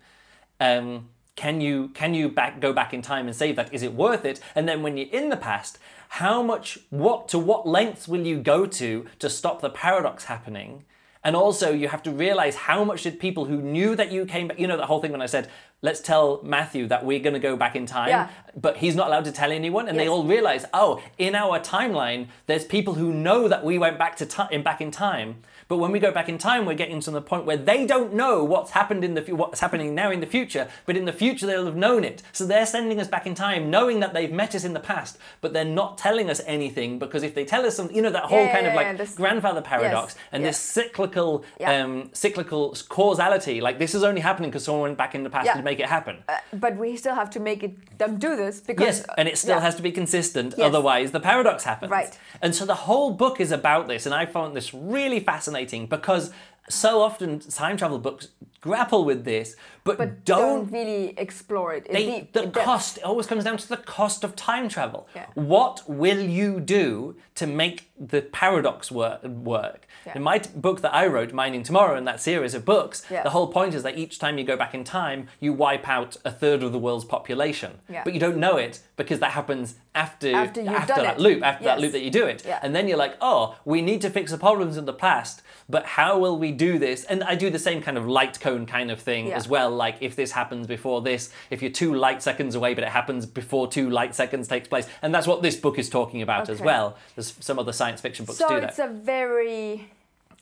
[0.60, 1.08] Um,
[1.38, 3.72] can you can you back go back in time and save that?
[3.72, 4.40] Is it worth it?
[4.56, 5.78] And then when you're in the past,
[6.20, 10.84] how much what to what lengths will you go to to stop the paradox happening?
[11.24, 14.48] And also, you have to realize how much did people who knew that you came
[14.48, 15.48] back, you know, that whole thing when I said,
[15.82, 18.28] let's tell Matthew that we're going to go back in time, Yeah.
[18.56, 19.88] but he's not allowed to tell anyone.
[19.88, 23.98] And they all realize, oh, in our timeline, there's people who know that we went
[23.98, 25.42] back to time, back in time.
[25.68, 28.14] But when we go back in time, we're getting to the point where they don't
[28.14, 31.12] know what's happened in the fu- what's happening now in the future, but in the
[31.12, 32.22] future they'll have known it.
[32.32, 35.18] So they're sending us back in time, knowing that they've met us in the past,
[35.42, 38.24] but they're not telling us anything because if they tell us something, you know that
[38.24, 40.56] whole Yeah, kind of like yeah, this- grandfather paradox Yes, and yes.
[40.56, 41.82] this cyclical Yeah.
[41.84, 43.60] um, cyclical causality.
[43.60, 45.54] Like this is only happening because someone went back in the past Yeah.
[45.54, 46.16] to make it happen.
[46.30, 49.36] Uh, but we still have to make it them do this because Yes, and it
[49.36, 49.60] still yeah.
[49.60, 50.66] has to be consistent, Yes.
[50.66, 51.90] otherwise the paradox happens.
[51.90, 52.16] Right.
[52.40, 56.30] And so the whole book is about this, and I found this really fascinating because
[56.68, 58.28] so often time travel books
[58.60, 60.70] grapple with this, but, but don't.
[60.70, 61.90] don't, really explore it.
[61.90, 62.64] they, deep- the depth.
[62.64, 65.08] cost it always comes down to the cost of time travel.
[65.14, 65.26] Yeah.
[65.34, 69.22] What will you do to make the paradox work?
[69.24, 69.86] work?
[70.04, 70.12] Yeah.
[70.16, 73.22] In my book that I wrote, Mining Tomorrow, in that series of books, Yeah.
[73.22, 76.16] the whole point is that each time you go back in time, you wipe out
[76.24, 77.78] a third of the world's population.
[78.04, 81.20] But you don't know it because that happens after After you've that it.
[81.20, 82.44] loop, after that loop that you do it.
[82.62, 85.84] And then you're like, oh, we need to fix the problems in the past, but
[85.84, 87.04] how will we do this?
[87.04, 89.36] And I do the same kind of light cone kind of thing Yeah.
[89.36, 89.70] as well.
[89.70, 93.26] Like if this happens before this, if you're two light seconds away, but it happens
[93.26, 94.88] before two light seconds takes place.
[95.02, 96.96] And that's what this book is talking about as well.
[97.14, 98.88] There's some other science fiction books So do it's that.
[98.88, 99.90] a very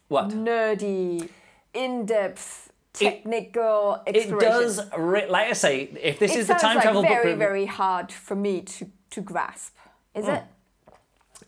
[0.08, 0.28] What?
[0.28, 1.28] nerdy,
[1.74, 4.50] in-depth, technical It exploration.
[4.50, 4.78] does,
[5.28, 7.10] like I say, if this it is the time like travel book.
[7.10, 9.74] It's very, very hard for me to to grasp.
[10.14, 10.32] Is hmm.
[10.32, 10.44] it?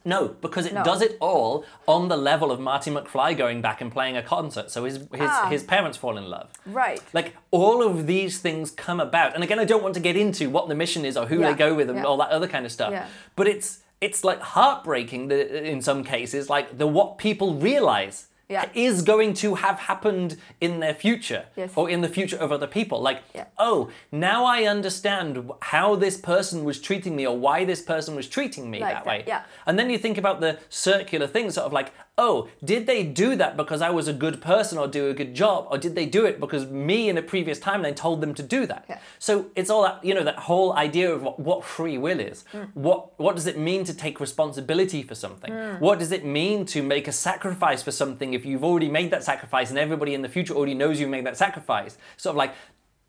[0.05, 0.85] No, because it No.
[0.85, 4.70] does it all on the level of Marty McFly going back and playing a concert.
[4.70, 5.48] So his his, Ah.
[5.51, 6.48] his parents fall in love.
[6.66, 7.01] Right.
[7.12, 10.48] Like all of these things come about, and again, I don't want to get into
[10.51, 12.05] what the mission is or who Yeah, they go with and yeah.
[12.05, 12.92] all that other kind of stuff.
[12.92, 13.07] Yeah.
[13.37, 18.65] But it's it's like heartbreaking that in some cases, like the what people realize Yeah.
[18.75, 21.71] is going to have happened in their future Yes.
[21.77, 23.01] or in the future of other people.
[23.03, 23.45] Like, Yeah.
[23.59, 28.27] oh, now I understand how this person was treating me or why this person was
[28.27, 29.25] treating me Like that that, way.
[29.27, 29.43] yeah.
[29.67, 33.37] And then you think about the circular thing, sort of like, oh, did they do
[33.37, 35.69] that because I was a good person or do a good job?
[35.71, 38.67] Or did they do it because me in a previous timeline told them to do
[38.67, 38.85] that?
[38.89, 38.99] Yeah.
[39.21, 42.45] So it's all that, you know, that whole idea of what, what free will is.
[42.53, 42.71] Mm.
[42.75, 45.53] What, what does it mean to take responsibility for something?
[45.53, 45.81] Mm.
[45.81, 49.23] What does it mean to make a sacrifice for something if you've already made that
[49.23, 51.97] sacrifice and everybody in the future already knows you've made that sacrifice?
[52.17, 52.53] Sort of like,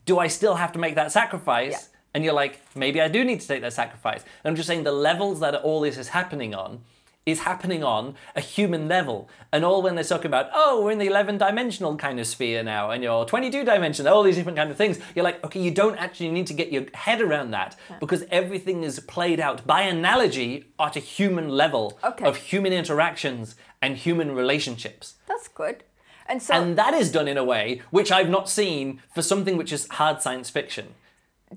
[0.06, 1.72] do I still have to make that sacrifice?
[1.72, 1.96] Yeah.
[2.14, 4.22] And you're like, maybe I do need to take that sacrifice.
[4.22, 6.80] And I'm just saying the levels that all this is happening on
[7.26, 9.28] is happening on a human level.
[9.52, 12.62] And all when they're talking about, oh, we're in the 11 dimensional kind of sphere
[12.62, 15.70] now, and you're 22 dimensional, all these different kind of things, you're like, okay, you
[15.70, 19.82] don't actually need to get your head around that because everything is played out by
[19.82, 22.24] analogy at a human level Okay.
[22.24, 25.14] of human interactions and human relationships.
[25.28, 25.84] That's good.
[26.26, 29.56] And so And that is done in a way which I've not seen for something
[29.56, 30.94] which is hard science fiction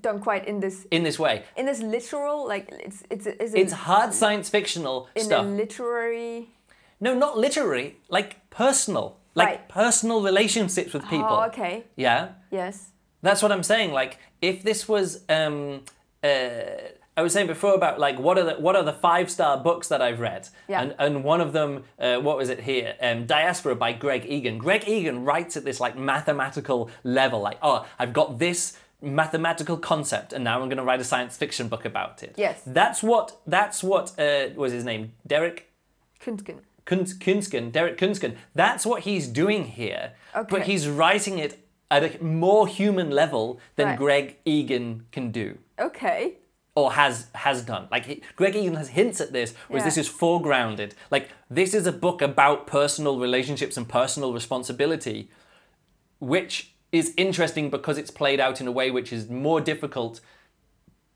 [0.00, 1.44] done quite in this in this way.
[1.56, 5.44] in this literal like it's it's is It's hard science fictional in stuff.
[5.44, 6.48] a literary
[7.00, 9.18] No, not literary, like personal.
[9.34, 9.68] Like Right.
[9.68, 11.26] personal relationships with people.
[11.28, 11.84] Oh, okay.
[11.96, 12.28] Yeah.
[12.50, 12.90] Yes.
[13.22, 13.92] That's what I'm saying.
[13.92, 15.82] Like if this was um
[16.22, 16.28] uh
[17.16, 19.86] I was saying before about like what are the what are the five star books
[19.88, 20.80] that I've read, Yeah.
[20.82, 22.96] and and one of them, uh, what was it here?
[23.00, 24.58] Um, Diaspora by Greg Egan.
[24.58, 30.32] Greg Egan writes at this like mathematical level, like oh, I've got this mathematical concept,
[30.32, 32.34] and now I'm going to write a science fiction book about it.
[32.36, 32.62] Yes.
[32.66, 35.70] that's what that's what uh, was his name, Derek
[36.20, 36.60] Kunsken.
[36.86, 40.12] Kunz, Kunsken, Derek Kunsken, that's what he's doing here.
[40.50, 43.98] But he's writing it at a more human level than Right.
[43.98, 46.34] Greg Egan can do Okay.
[46.74, 47.88] or has has done.
[47.90, 49.88] Like he, Greg Egan has hints at this, whereas Yeah.
[49.90, 50.92] this is foregrounded.
[51.10, 55.30] Like this is a book about personal relationships and personal responsibility,
[56.18, 60.20] which is interesting because it's played out in a way which is more difficult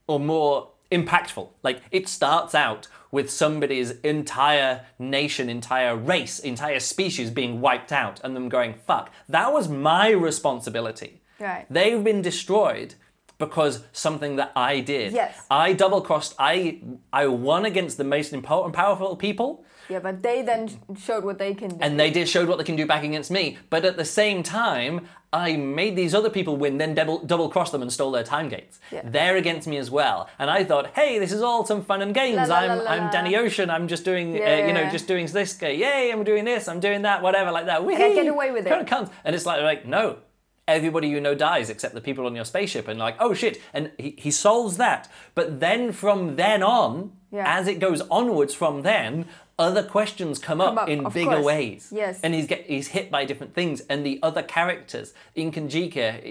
[0.08, 1.48] or more impactful.
[1.62, 8.20] Like it starts out with somebody's entire nation, entire race, entire species being wiped out
[8.24, 11.20] and them going, fuck, that was my responsibility.
[11.38, 11.64] Right.
[11.70, 12.96] They've been destroyed
[13.38, 15.12] because something that I did.
[15.12, 15.40] Yes.
[15.48, 16.80] I double crossed, I
[17.12, 19.64] I won against the most important powerful people.
[19.88, 21.78] Yeah, but they then showed what they can do.
[21.80, 23.56] And they did showed what they can do back against me.
[23.70, 27.72] But at the same time, I made these other people win, then double double crossed
[27.72, 28.80] them and stole their time gates.
[28.90, 29.02] Yeah.
[29.04, 30.28] They're against me as well.
[30.38, 32.36] And I thought, hey, this is all some fun and games.
[32.48, 33.10] La, la, I'm la, I'm.
[33.10, 33.70] Danny Ocean.
[33.70, 34.66] I'm just doing uh, Yeah.
[34.66, 35.68] you know just doing this guy.
[35.70, 36.10] Yay!
[36.12, 36.68] I'm doing this.
[36.68, 37.22] I'm doing that.
[37.22, 37.80] Whatever like that.
[37.82, 38.86] I get away with it.
[38.86, 39.10] Cunt.
[39.24, 40.18] And it's like like no.
[40.66, 43.58] Everybody you know dies except the people on your spaceship, and like, oh shit!
[43.72, 45.08] And he, he solves that.
[45.34, 47.44] But then from then on, Yeah.
[47.58, 49.24] as it goes onwards from then,
[49.58, 51.44] other questions come up, Come up, in bigger course.
[51.44, 51.92] ways.
[51.94, 52.20] Yes.
[52.22, 56.24] And he's get he's hit by different things, and the other characters, Iekanjika,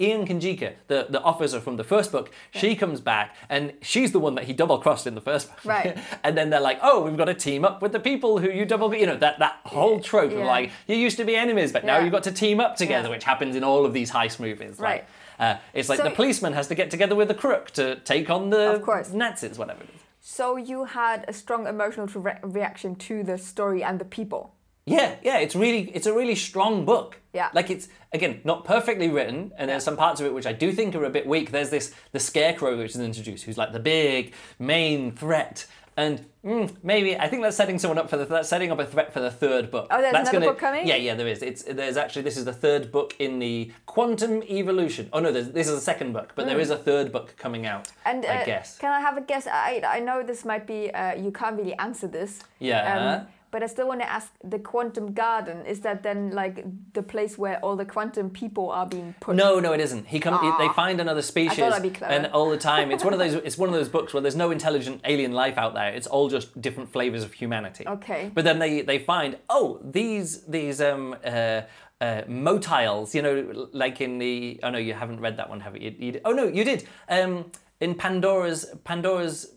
[0.00, 4.18] Ian Kanjika, the the officer from the first book, she comes back, and she's the
[4.18, 5.64] one that he double crossed in the first book.
[5.64, 5.96] Right.
[6.24, 8.64] and then they're like, oh, we've got to team up with the people who you
[8.64, 11.84] double, you know, that that whole trope of like you used to be enemies, but
[11.84, 13.14] now you've got to team up together, Yeah.
[13.14, 14.78] which happens in all of these heist movies.
[14.80, 15.06] Like,
[15.38, 15.54] Right.
[15.56, 18.30] uh, it's like So- the policeman has to get together with the crook to take
[18.30, 18.82] on the.
[19.12, 20.00] Nazis, whatever it is.
[20.20, 24.54] So you had a strong emotional re- reaction to the story and the people.
[24.86, 27.20] Yeah, yeah, it's really it's a really strong book.
[27.32, 27.48] Yeah.
[27.54, 30.72] Like it's again not perfectly written, and there's some parts of it which I do
[30.72, 31.52] think are a bit weak.
[31.52, 35.66] There's this the scarecrow which is introduced, who's like the big main threat.
[35.96, 38.86] And mm, maybe I think that's setting someone up for the that's setting up a
[38.86, 39.88] threat for the third book.
[39.90, 40.86] Oh, there's that's another gonna, book coming?
[40.86, 41.42] Yeah, yeah, there is.
[41.42, 45.08] It's there's actually this is the third book in the quantum evolution.
[45.12, 47.88] Oh no, this is the second book, but there is a third book coming out.
[47.88, 48.10] Hmm.
[48.10, 48.78] And I uh, guess.
[48.78, 49.46] can I have a guess?
[49.46, 52.40] I I know this might be uh, you can't really answer this.
[52.60, 53.20] Yeah.
[53.20, 55.66] Um, but I still want to ask the quantum garden.
[55.66, 59.36] Is that then like the place where all the quantum people are being put?
[59.36, 60.06] No, no, it isn't.
[60.06, 60.38] He come.
[60.58, 63.34] They find another species, and all the time, it's one of those.
[63.34, 65.92] It's one of those books where there's no intelligent alien life out there.
[65.92, 67.86] It's all just different flavors of humanity.
[67.86, 68.30] Okay.
[68.34, 71.62] But then they they find oh these these um uh.
[72.02, 74.58] Uh, motiles, you know, like in the.
[74.62, 75.94] Oh no, you haven't read that one, have you?
[75.98, 76.88] you, you oh no, you did.
[77.10, 79.52] Um, in Pandora's Pandora's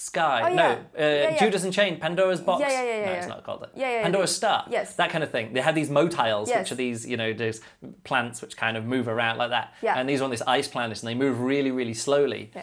[0.00, 0.50] Sky.
[0.50, 0.70] Oh, no, yeah.
[0.72, 1.38] uh, Yeah, yeah.
[1.38, 2.60] Judas Unchained, Pandora's Box.
[2.60, 3.70] Yeah, yeah, yeah, no, it's not called that.
[3.74, 4.34] Yeah, yeah, Pandora's.
[4.34, 4.64] Star.
[4.70, 4.94] Yes.
[4.94, 5.52] That kind of thing.
[5.52, 6.60] They have these motiles, Yes.
[6.60, 7.60] which are these, you know, those
[8.04, 9.74] plants which kind of move around like that.
[9.82, 9.98] Yeah.
[9.98, 12.52] And these are on this ice planet, and they move really, really slowly.
[12.54, 12.62] Yeah.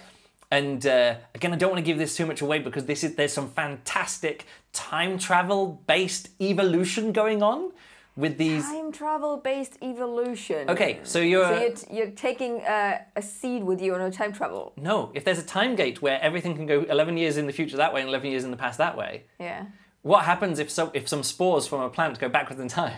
[0.52, 3.16] And uh, again, I don't want to give this too much away because this is
[3.16, 7.72] there's some fantastic time travel based evolution going on
[8.16, 8.64] with these.
[8.64, 10.70] Time travel based evolution.
[10.70, 11.46] Okay, so you're.
[11.48, 14.74] So you're, you're taking uh, a seed with you on a time travel.
[14.78, 17.78] no, if there's a time gate where everything can go 11 years in the future
[17.78, 19.66] that way and 11 years in the past that way, Yeah.
[20.02, 22.98] what happens if some if some spores from a plant go backwards in time?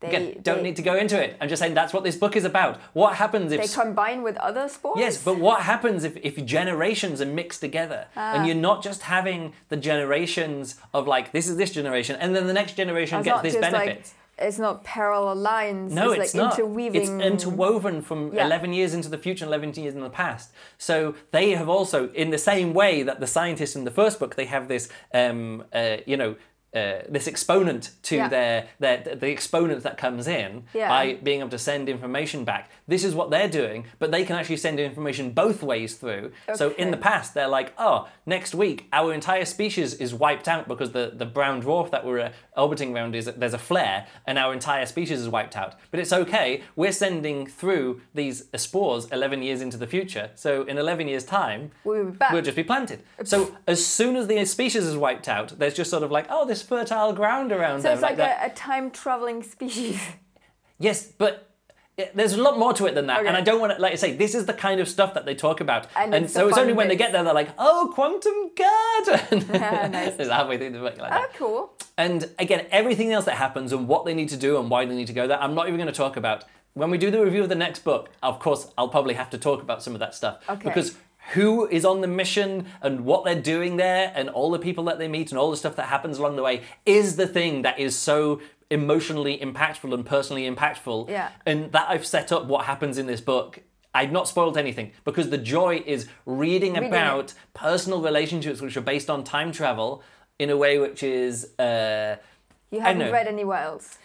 [0.00, 1.38] They, Again, don't they, need to go into it.
[1.40, 2.78] I'm just saying that's what this book is about.
[2.92, 5.00] What happens if They combine with other sports?
[5.00, 8.34] Yes, but what happens if, if generations are mixed together Ah.
[8.34, 12.46] and you're not just having the generations of like this is this generation and then
[12.46, 13.86] the next generation gets this benefit?
[13.86, 14.04] like
[14.38, 15.94] it's not parallel lines.
[15.94, 16.58] no, it's, it's like not.
[16.58, 17.00] interweaving.
[17.00, 18.44] It's interwoven from Yeah.
[18.44, 20.52] 11 years into the future and 11 years in the past.
[20.76, 24.34] So they have also, in the same way that the scientists in the first book,
[24.34, 26.36] they have this, um, uh, you know,
[26.76, 28.28] uh, this exponent to Yeah.
[28.28, 30.88] their, their the exponent that comes in Yeah.
[30.88, 32.70] by being able to send information back.
[32.86, 36.32] This is what they're doing, but they can actually send information both ways through.
[36.54, 40.68] So in the past, they're like, oh, next week our entire species is wiped out
[40.68, 44.38] because the, the brown dwarf that we're uh, orbiting around is there's a flare, and
[44.38, 45.74] our entire species is wiped out.
[45.90, 46.62] But it's okay.
[46.76, 50.30] We're sending through these spores 11 years into the future.
[50.34, 53.00] So in 11 years' time, We'll we'll just be planted.
[53.24, 56.44] So as soon as the species is wiped out, there's just sort of like, oh,
[56.46, 57.92] this fertile ground around so there.
[57.94, 58.42] it's like that.
[58.48, 60.00] a, a time traveling species.
[60.78, 61.50] Yes, but
[62.14, 63.28] there's a lot more to it than that, Okay.
[63.28, 65.24] and I don't want to, like I say, this is the kind of stuff that
[65.24, 67.48] they talk about, And and, it's so it's only when they get there they're like,
[67.56, 70.16] "Oh, quantum garden!" Yeah, nice.
[70.18, 71.30] it's halfway through the book like oh, that.
[71.30, 71.72] oh, cool.
[71.96, 74.94] And again, everything else that happens and what they need to do and why they
[74.94, 76.44] need to go there, I'm not even going to talk about.
[76.74, 79.38] When we do the review of the next book, of course, I'll probably have to
[79.38, 80.62] talk about some of that stuff Okay.
[80.68, 80.94] because
[81.34, 84.98] who is on the mission and what they're doing there and all the people that
[84.98, 87.78] they meet and all the stuff that happens along the way is the thing that
[87.78, 91.08] is so emotionally impactful and personally impactful.
[91.08, 91.30] Yeah.
[91.44, 93.60] And that I've set up what happens in this book.
[93.94, 96.88] I've not spoiled anything because the joy is reading, Reading it.
[96.88, 100.02] about personal relationships which are based on time travel
[100.38, 101.58] in a way which is.
[101.58, 102.16] Uh,
[102.70, 103.98] You haven't read anywhere else.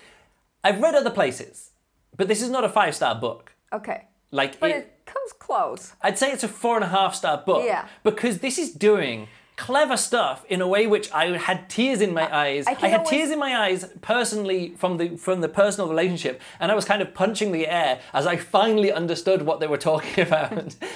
[0.63, 1.71] I've read other places,
[2.15, 3.51] but this is not a five star book.
[3.73, 4.07] Okay.
[4.31, 5.93] Like But it, it comes close.
[6.01, 7.63] I'd say it's a four and a half star book.
[7.65, 7.87] Yeah.
[8.03, 12.33] Because this is doing clever stuff in a way which I had tears in my
[12.35, 12.65] eyes.
[12.67, 16.41] I I, had always- tears in my eyes personally from the from the personal relationship,
[16.59, 19.77] and I was kind of punching the air as I finally understood what they were
[19.77, 20.51] talking about.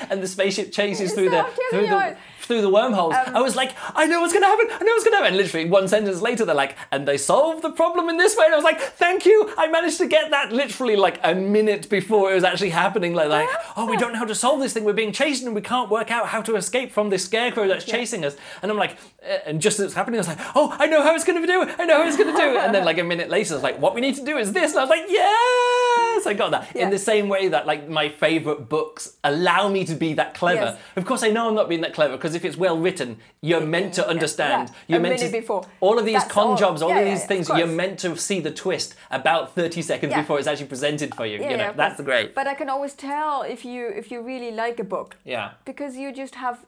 [0.10, 3.16] and the spaceship chases through the Stop, tears in through the through the wormholes.
[3.16, 4.68] Um, I was like, I know what's gonna happen.
[4.70, 5.30] I know what's gonna happen.
[5.34, 8.46] And literally one sentence later, they're like, and they solved the problem in this way.
[8.46, 9.52] And I was like, thank you.
[9.58, 13.14] I managed to get that literally like a minute before it was actually happening.
[13.16, 14.84] Like, like oh, we don't know how to solve this thing.
[14.84, 17.84] We're being chased and we can't work out how to escape from this scarecrow that's
[17.86, 18.36] chasing us.
[18.62, 21.02] And I'm like, uh, and just as it's happening, I was like, oh, I know
[21.04, 21.62] how it's gonna do.
[21.64, 21.76] It.
[21.80, 22.56] I know how it's gonna do.
[22.56, 22.64] it.
[22.64, 24.54] And then like a minute later, I was like, what we need to do is
[24.54, 24.72] this.
[24.72, 26.70] And I was like, yes, I got that.
[26.76, 26.84] Yeah.
[26.86, 30.62] In the same way that like my favorite books allow me to be that clever.
[30.76, 30.80] Yes.
[30.96, 33.62] Of course, I know I'm not being that clever because if it's well written, you're
[33.62, 34.70] meant to understand.
[34.70, 34.76] yeah.
[34.88, 35.66] You're A meant minute to before.
[35.82, 36.58] all of these That's con all.
[36.58, 37.50] jobs, all Yeah, of these things.
[37.50, 41.26] of You're meant to see the twist about 30 seconds before it's actually presented for
[41.26, 41.36] you.
[41.38, 42.34] You know, yeah, that's great.
[42.36, 45.52] But I can always tell if you if you really like a book Yeah.
[45.66, 46.66] because you just have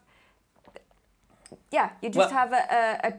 [1.71, 3.13] yeah, you just Well- have a, a, a.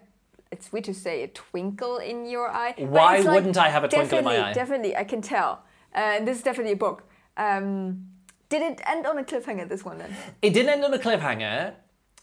[0.51, 2.75] It's weird to say a twinkle in your eye.
[2.79, 4.53] Why like- wouldn't I have a twinkle in my eye?
[4.55, 5.63] Definitely, I can tell.
[5.95, 7.03] Uh, this is definitely a book.
[7.37, 8.07] Um,
[8.49, 9.69] did it end on a cliffhanger?
[9.69, 10.15] This one then?
[10.41, 11.75] It didn't end on a cliffhanger.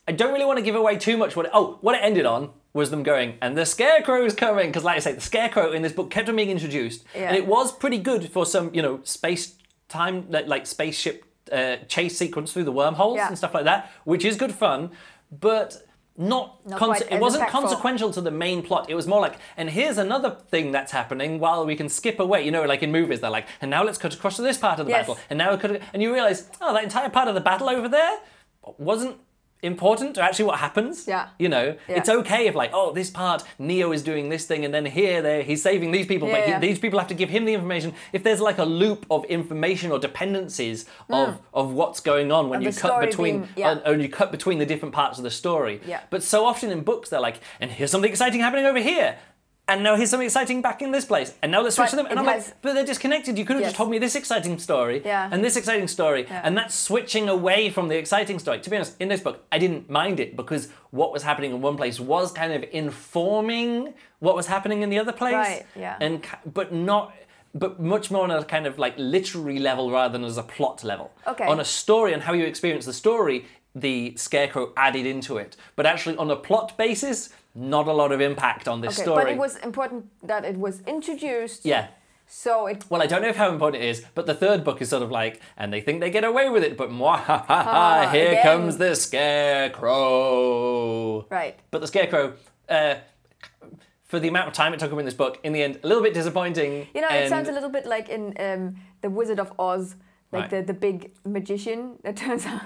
[0.07, 1.35] I don't really want to give away too much.
[1.35, 4.67] What it, oh, what it ended on was them going, and the scarecrow is coming
[4.67, 7.29] because, like I say, the scarecrow in this book kept on being introduced, Yeah.
[7.29, 9.55] and it was pretty good for some, you know, space
[9.87, 13.27] time like, like spaceship uh, chase sequence through the wormholes Yeah.
[13.29, 14.91] and stuff like that, which is good fun,
[15.31, 15.77] but.
[16.17, 18.89] Not, Not conse- it wasn't consequential to the main plot.
[18.89, 22.43] It was more like, and here's another thing that's happening while we can skip away.
[22.45, 24.79] You know, like in movies, they're like, and now let's cut across to this part
[24.79, 25.07] of the Yes.
[25.07, 27.67] battle, and now we could, and you realize, oh, that entire part of the battle
[27.69, 28.17] over there
[28.77, 29.17] wasn't
[29.65, 31.07] important to actually what happens.
[31.07, 31.27] Yeah.
[31.39, 31.97] You know, Yeah.
[31.97, 35.21] it's okay if like, oh, this part Neo is doing this thing, and then here
[35.21, 37.53] they he's saving these people, but Yeah, he, these people have to give him the
[37.53, 37.93] information.
[38.13, 42.59] If there's like a loop of information or dependencies of of what's going on when
[42.59, 43.69] Of you cut between being- yeah.
[43.71, 45.81] uh, and you cut between the different parts of the story.
[45.85, 46.01] Yeah.
[46.09, 49.17] But so often in books they're like, and here's something exciting happening over here.
[49.67, 51.33] And now here's something exciting back in this place.
[51.41, 52.05] And now let's switch But to them.
[52.09, 53.35] And I'm has- like, but they're disconnected.
[53.37, 53.71] You could have Yes.
[53.71, 55.27] just told me this exciting story Yeah.
[55.31, 56.25] and this exciting story.
[56.29, 56.41] Yeah.
[56.43, 58.59] And that's switching away from the exciting story.
[58.59, 61.61] To be honest, in this book, I didn't mind it because what was happening in
[61.61, 65.33] one place was kind of informing what was happening in the other place.
[65.33, 65.97] Right, yeah.
[65.99, 67.13] And but not
[67.53, 70.83] but much more on a kind of like literary level rather than as a plot
[70.83, 71.11] level.
[71.25, 71.45] Okay.
[71.45, 75.55] On a story and how you experience the story, the scarecrow added into it.
[75.77, 79.23] But actually on a plot basis, not a lot of impact on this Okay, story.
[79.23, 81.65] but it was important that it was introduced.
[81.65, 81.87] yeah.
[82.27, 82.83] So it.
[82.89, 85.03] Well, I don't know if how important it is, but the third book is sort
[85.03, 88.41] of like, and they think they get away with it, but mwahaha, Ah, here again.
[88.43, 88.95] comes the
[90.15, 91.25] scarecrow.
[91.29, 91.59] Right.
[91.71, 92.33] But the scarecrow,
[92.69, 92.95] uh,
[94.03, 95.87] for the amount of time it took him in this book, in the end, a
[95.87, 96.87] little bit disappointing.
[96.93, 99.95] You know, it and- sounds a little bit like in um, The Wizard of Oz,
[100.31, 100.49] like Right.
[100.49, 102.61] the, the big magician that turns out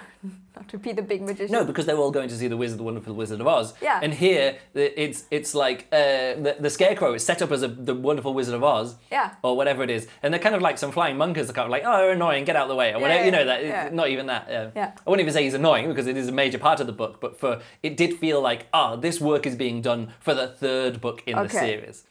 [0.55, 1.51] not to be the big magician.
[1.51, 3.73] No, because they're all going to see the Wizard, the Wonderful Wizard of Oz.
[3.81, 3.99] Yeah.
[4.01, 7.93] And here, it's it's like uh, the, the Scarecrow is set up as a, the
[7.93, 8.95] Wonderful Wizard of Oz.
[9.11, 9.33] Yeah.
[9.43, 11.47] Or whatever it is, and they're kind of like some flying monkeys.
[11.47, 13.19] They're kind of like, oh, they're annoying, get out of the way, or whatever.
[13.19, 13.63] yeah, you know that.
[13.63, 13.89] yeah.
[13.91, 14.49] Not even that.
[14.49, 14.91] Uh, Yeah.
[15.05, 17.19] I wouldn't even say he's annoying because it is a major part of the book,
[17.21, 21.01] but for it did feel like, ah, this work is being done for the third
[21.01, 22.03] book in the series.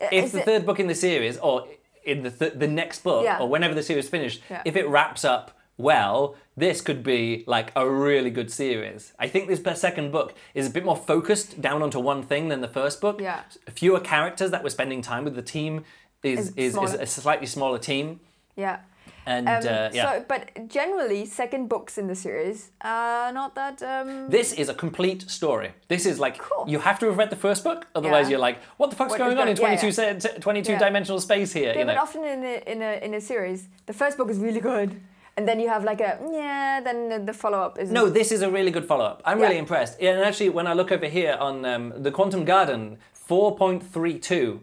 [0.00, 1.66] Uh, If the it- third book in the series, or
[2.06, 3.38] in the th- the next book, Yeah.
[3.40, 4.62] or whenever the series finished, Yeah.
[4.64, 9.12] if it wraps up well, this could be like a really good series.
[9.18, 12.62] I think this second book is a bit more focused down onto one thing than
[12.62, 13.20] the first book.
[13.20, 13.40] Yeah.
[13.68, 15.34] Fewer characters that we're spending time with.
[15.34, 15.84] The team
[16.22, 18.20] is Is is, is a slightly smaller team,
[18.56, 18.78] Yeah.
[19.26, 20.04] And Um, uh, yeah.
[20.12, 23.82] So, but generally, second books in the series are not that.
[23.82, 25.70] Um, This is a complete story.
[25.88, 26.64] This is like Cool.
[26.68, 28.30] you have to have read the first book, otherwise Yeah.
[28.32, 30.78] you're like, what the fuck's What going on in going- yeah, 22, 22 Yeah.
[30.78, 31.72] dimensional space here?
[31.72, 32.02] yeah, you but know?
[32.02, 34.90] often in a, in a in a series, the first book is really good,
[35.36, 38.30] and then you have like a yeah, then the, the follow up is No, this
[38.32, 39.18] is a really good follow up.
[39.24, 39.46] I'm Yeah.
[39.46, 39.94] really impressed.
[40.00, 44.60] And actually, when I look over here on um, the Quantum Garden, 4.32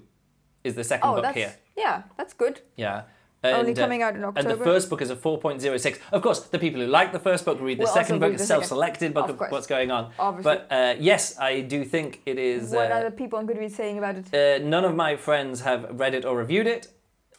[0.63, 1.53] is the second Oh, book here.
[1.75, 2.61] yeah, that's good.
[2.77, 3.01] Yeah.
[3.43, 4.49] Only And, uh, coming out in October.
[4.49, 5.99] And the first book is a 4.06.
[6.11, 8.33] Of course, the people who like the first book read the Will second book.
[8.33, 10.11] It's self-selected book Of of, what's going on.
[10.17, 10.55] Obviously.
[10.55, 12.71] But uh, yes, I do think it is.
[12.71, 14.33] what uh, are the people on Goodreads saying about it?
[14.33, 16.87] uh, none of my friends have read it or reviewed it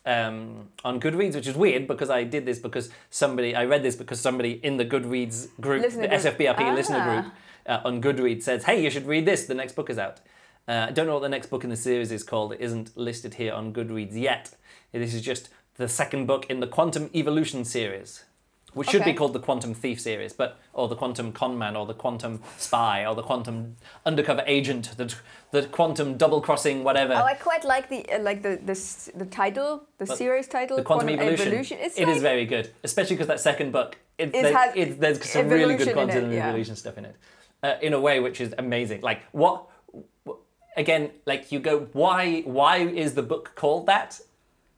[0.05, 3.97] um, on Goodreads, which is weird because I did this because somebody, I read this
[3.97, 6.21] because somebody in the Goodreads group, Listener the group.
[6.39, 7.21] SFBRP listener Ah.
[7.23, 7.33] group
[7.67, 10.21] uh, on Goodreads says, hey, you should read this, the next book is out.
[10.69, 12.53] Uh, I don't know what the next book in the series is called.
[12.53, 14.55] It isn't listed here on Goodreads yet.
[14.93, 18.25] This is just the second book in the Quantum Evolution series,
[18.75, 21.95] which should be called the Quantum Thief series, but or the Quantum Conman, or the
[21.95, 25.15] Quantum Spy, or the Quantum Undercover Agent, the
[25.51, 27.15] the Quantum Double Crossing, whatever.
[27.15, 28.77] Oh, I quite like the uh, like the the,
[29.17, 31.79] the title, the series title, the Quantum, Evolution.
[31.81, 34.77] It's It like, is very good, especially because that second book, it, It there- has
[34.77, 36.49] it- there's some really good evolution in it, quantum yeah.
[36.49, 37.17] evolution stuff in it,
[37.63, 39.01] uh, in a way which is amazing.
[39.03, 39.67] Like what?
[40.77, 42.41] Again, like you go, why?
[42.43, 44.21] Why is the book called that?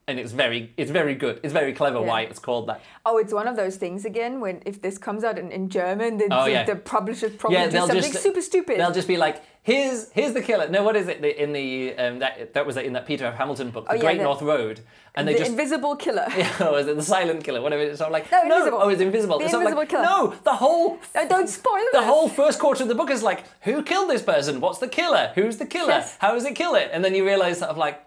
[0.09, 1.41] And it's very, it's very good.
[1.43, 2.07] It's very clever Yeah.
[2.07, 2.81] why it's called that.
[3.05, 4.41] Oh, it's one of those things again.
[4.41, 6.63] When if this comes out in, in German, the, Oh, the, yeah.
[6.65, 8.79] the publishers probably Yeah, do something just- super stupid.
[8.79, 12.21] They'll just be like, "Here's here's the killer." No, what is it in the um,
[12.21, 13.35] that that was in that Peter F.
[13.35, 14.79] Hamilton book, The Oh, yeah, Great the- North Road,
[15.17, 16.27] and they the just invisible killer.
[16.39, 17.61] yeah, or is it the silent killer?
[17.61, 17.83] Whatever.
[17.83, 18.79] It's sort of like No, invisible.
[18.81, 19.39] oh, it's invisible.
[19.41, 20.05] The It's invisible like, killer.
[20.05, 21.93] No, the whole No, don't spoil it.
[21.93, 24.61] the whole first quarter of the book is like, who killed this person?
[24.61, 25.33] What's the killer?
[25.35, 25.95] Who's the killer?
[25.99, 26.17] Yes.
[26.21, 26.91] How does it kill it?
[26.93, 28.01] And then you realize sort of like.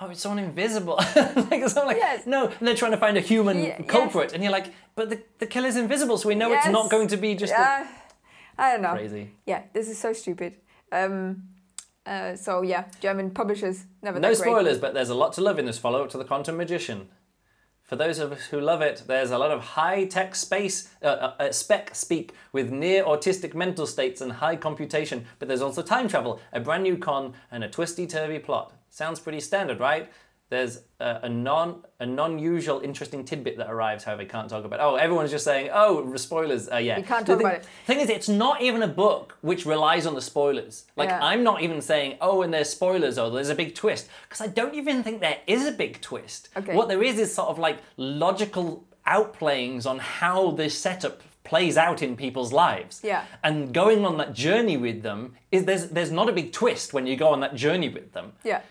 [0.00, 0.96] Oh, it's someone invisible.
[1.16, 2.26] like not like Yes.
[2.26, 3.82] no, and they're trying to find a human Ye- yes.
[3.88, 7.08] culprit, and you're like, but the, the killer's invisible, so we know it's not going
[7.08, 7.86] to be just a- Yeah,
[8.58, 8.92] I don't know.
[8.92, 9.30] crazy.
[9.46, 10.56] Yeah, this is so stupid.
[10.92, 11.44] Um,
[12.04, 15.64] uh, so yeah, German publishers never No spoilers, but there's a lot to love in
[15.66, 17.08] this follow up to the Quantum Magician.
[17.82, 21.06] For those of us who love it, there's a lot of high tech space, uh,
[21.06, 25.82] uh, uh, spec speak with near autistic mental states and high computation, but there's also
[25.82, 28.72] time travel, a brand new con, and a twisty turvy plot.
[28.96, 30.10] Sounds pretty standard, right?
[30.48, 34.04] There's a, a non a non usual interesting tidbit that arrives.
[34.04, 34.80] However, we can't talk about.
[34.80, 36.70] Oh, everyone's just saying, oh, spoilers.
[36.72, 37.66] Uh, yeah, You can't The talk thing, about it.
[37.86, 40.86] Thing is, it's not even a book which relies on the spoilers.
[40.96, 41.22] Like Yeah.
[41.22, 44.46] I'm not even saying, oh, and there's spoilers or there's a big twist because I
[44.46, 46.48] don't even think there is a big twist.
[46.56, 46.74] Okay.
[46.74, 52.02] What there is is sort of like logical outplayings on how this setup plays out
[52.02, 53.00] in people's lives.
[53.04, 53.24] Yeah.
[53.44, 57.06] And going on that journey with them is there's there's not a big twist when
[57.06, 58.62] you go on that journey with them Yeah.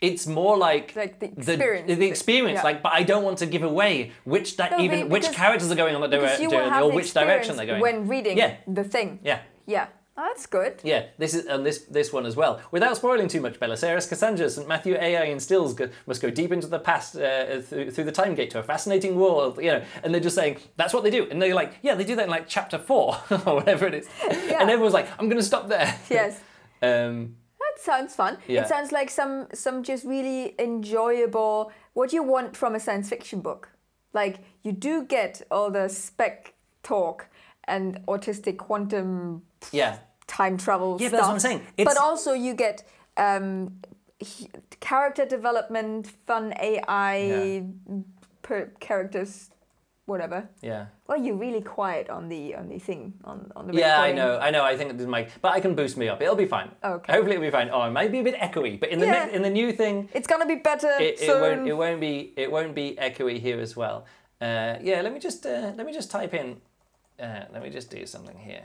[0.00, 1.86] It's more like Like the experience.
[1.98, 2.62] The, experience, Yeah.
[2.64, 5.74] like, but I don't want to give away which di- No, even which characters are
[5.74, 7.80] going on that Because you will journey or the which direction they're going.
[7.80, 8.56] when reading Yeah.
[8.66, 9.20] the thing.
[9.22, 9.86] Yeah, Yeah.
[10.18, 10.80] Oh, that's good.
[10.82, 11.02] yeah.
[11.18, 12.58] This is and this this one as well.
[12.70, 14.66] Without spoiling too much, Belisarius Cassandra, St.
[14.66, 18.12] Matthew AI and Stills go, must go deep into the past uh, through, through the
[18.12, 19.58] time gate to a fascinating world.
[19.58, 22.04] You know, and they're just saying that's what they do, and they're like, yeah, they
[22.04, 25.36] do that in like chapter four or whatever it is, and everyone's like, I'm going
[25.40, 25.94] to stop there.
[26.08, 26.40] Yes.
[26.82, 27.45] um, That
[27.86, 28.36] sounds fun.
[28.46, 28.62] Yeah.
[28.62, 33.40] It sounds like some some just really enjoyable what you want from a science fiction
[33.40, 33.70] book.
[34.12, 37.28] Like you do get all the spec talk
[37.64, 39.98] and autistic quantum yeah.
[40.26, 41.12] time travel Yeah, stuff.
[41.20, 41.60] that's what I'm saying.
[41.90, 42.84] but also you get
[43.16, 43.80] um,
[44.80, 47.64] character development, fun AI
[48.42, 49.50] per characters,
[50.06, 50.48] whatever.
[50.62, 50.86] Yeah.
[51.06, 54.38] Well, you're really quiet on the on the thing on on the Yeah, I know,
[54.38, 54.64] I know.
[54.64, 56.22] I think this is my, but I can boost me up.
[56.22, 56.70] It'll be fine.
[56.82, 57.12] Okay.
[57.12, 57.68] Hopefully, it'll be fine.
[57.70, 59.26] Oh, it might be a bit echoey, but in the Yeah.
[59.26, 62.32] ne- in the new thing, It's gonna be better it, it won't it won't be
[62.36, 64.06] it won't be echoey here as well.
[64.40, 66.60] Uh, yeah, let me just uh, let me just type in.
[67.20, 68.64] Uh, let me just do something here.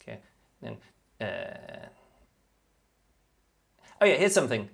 [0.00, 0.18] Okay,
[0.62, 0.76] then.
[1.20, 1.86] Uh,
[4.00, 4.68] oh yeah, here's something.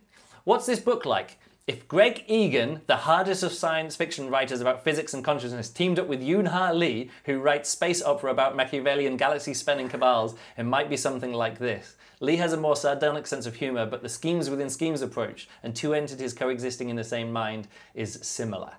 [0.45, 1.39] What's this book like?
[1.65, 6.09] If Greg Egan, the hardest of science fiction writers about physics and consciousness, teamed up
[6.09, 10.91] with Yoon Ha Lee, who writes space opera about Machiavellian galaxy spanning cabals, it might
[10.91, 11.95] be something like this.
[12.19, 15.73] Lee has a more sardonic sense of humour, but the schemes within schemes approach and
[15.73, 18.73] two entities coexisting in the same mind is similar.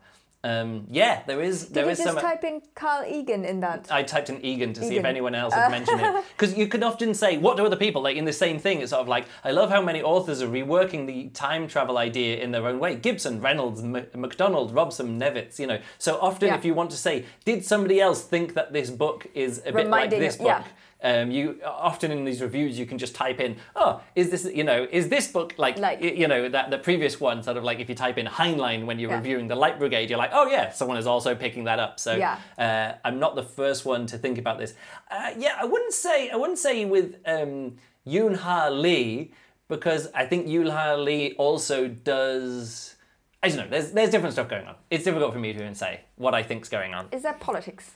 [0.46, 2.20] Um, yeah, there is Did there you is just some.
[2.22, 3.88] type in Carl Egan in that?
[3.90, 6.24] I typed in Egan to see if anyone else had mentioned it.
[6.38, 8.90] Because you can often say, what do other people, like in the same thing, it's
[8.90, 12.52] sort of like, I love how many authors are reworking the time travel idea in
[12.52, 12.96] their own way.
[12.96, 15.80] Gibson, Reynolds, M- MacDonald, Robson, Newitz, you know.
[15.98, 16.56] So often Yeah.
[16.58, 19.88] if you want to say, did somebody else think that this book is a bit
[19.88, 20.48] like this book?
[20.48, 20.64] yeah.
[21.04, 24.64] Um, you often in these reviews you can just type in, oh, is this you
[24.64, 27.80] know is this book like, Like- you know that the previous one sort of like
[27.80, 29.18] if you type in Heinlein when you're Yeah.
[29.18, 32.00] reviewing the Light Brigade, you're like, oh yeah, someone is also picking that up.
[32.00, 32.38] So Yeah.
[32.58, 34.74] uh, I'm not the first one to think about this.
[35.12, 37.76] Uh, yeah, I wouldn't say I wouldn't say with um,
[38.08, 39.34] Yoon Ha Lee
[39.68, 42.96] because I think Yoon Ha Lee also does.
[43.42, 43.68] I don't know.
[43.70, 44.76] There's there's different stuff going on.
[44.90, 47.08] It's difficult for me to even say what I think's going on.
[47.12, 47.92] Is that politics?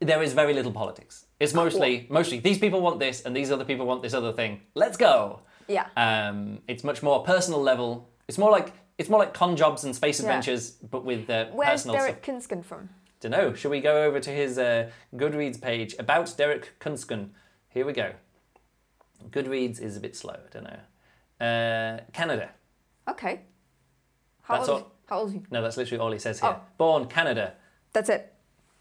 [0.00, 1.26] There is very little politics.
[1.42, 4.60] It's mostly mostly these people want this and these other people want this other thing.
[4.74, 5.40] Let's go.
[5.66, 5.86] Yeah.
[5.96, 8.08] Um, it's much more personal level.
[8.28, 11.82] It's more like it's more like con jobs and space adventures, but with uh, Where's
[11.82, 12.06] personal stuff.
[12.06, 12.88] Derek Künsken from?
[13.20, 13.54] Don't know.
[13.54, 17.30] Shall we go over to his uh, Goodreads page about Derek Künsken?
[17.68, 18.12] Here we go.
[19.30, 20.34] Goodreads is a bit slow.
[20.34, 21.46] I don't know.
[21.46, 22.50] Uh, Canada.
[23.08, 23.40] Okay.
[24.42, 24.82] How That's old?
[24.82, 25.42] all- How old is he?
[25.50, 26.56] No, that's literally all he says here.
[26.58, 26.60] Oh.
[26.78, 27.54] Born Canada.
[27.92, 28.31] That's it.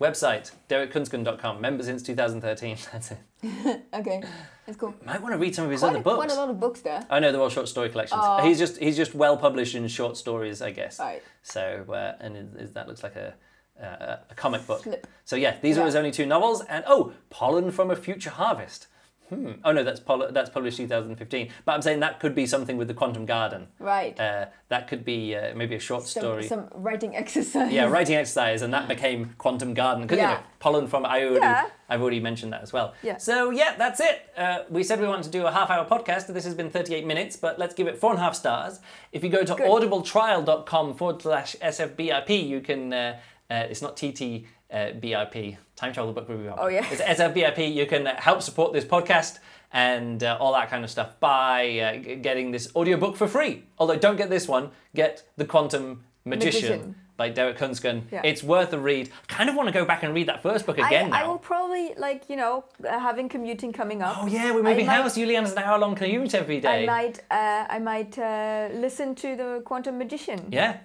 [0.01, 1.61] Website derekkunsken.com.
[1.61, 2.77] Member since 2013.
[2.91, 3.19] That's it.
[3.93, 4.23] Okay,
[4.65, 4.95] that's cool.
[5.05, 6.15] Might want to read some of his Quite other a, books.
[6.15, 7.05] quite a lot of books there.
[7.09, 8.21] I know they're all short story collections.
[8.23, 8.41] Oh.
[8.47, 10.97] He's just he's just well published in short stories, I guess.
[10.99, 11.21] Right.
[11.43, 13.33] So uh, and it, that looks like a
[13.81, 14.83] uh, a comic book.
[14.83, 15.07] Slip.
[15.25, 15.85] So yeah, these are Yeah.
[15.87, 16.63] his only two novels.
[16.69, 18.87] And oh, Pollen from a Future Harvest.
[19.31, 19.51] Hmm.
[19.63, 21.49] Oh no, that's pol- that's published 2015.
[21.63, 23.67] But I'm saying that could be something with the Quantum Garden.
[23.79, 24.19] Right.
[24.19, 26.43] Uh, that could be uh, maybe a short some, story.
[26.47, 27.71] some writing exercise.
[27.71, 31.37] Yeah, writing exercise, and that became Quantum Garden because you know pollen from I already,
[31.39, 31.69] Yeah.
[31.87, 32.93] I've already mentioned that as well.
[33.03, 33.17] Yeah.
[33.17, 34.29] So yeah, that's it.
[34.37, 36.27] Uh, we said we wanted to do a half-hour podcast.
[36.27, 38.79] This has been 38 minutes, but let's give it four and a half stars.
[39.13, 43.15] If you go to audibletrial.com forward slash sfbip, you can.
[43.51, 44.45] Uh, it's not TT.
[44.71, 46.53] Uh, BIP, Time Travel Book Review.
[46.57, 46.85] Oh, yeah.
[46.89, 47.73] It's SFBIP.
[47.73, 49.39] You can help support this podcast
[49.73, 53.63] and uh, all that kind of stuff by uh, g- getting this audiobook for free.
[53.77, 56.95] Although don't get this one, get The Quantum Magician, Magician.
[57.17, 58.03] by Derek Künsken.
[58.13, 58.21] Yeah.
[58.23, 59.09] It's worth a read.
[59.29, 61.27] I kind of want to go back and read that first book again I, I
[61.27, 64.19] will probably like you know uh, having commuting coming up.
[64.21, 65.17] Oh yeah, we're moving might- house.
[65.17, 66.85] Julianne has an hour-long commute every I day.
[66.85, 70.39] might uh, I might uh, listen to the Quantum Magician.
[70.49, 70.77] Yeah.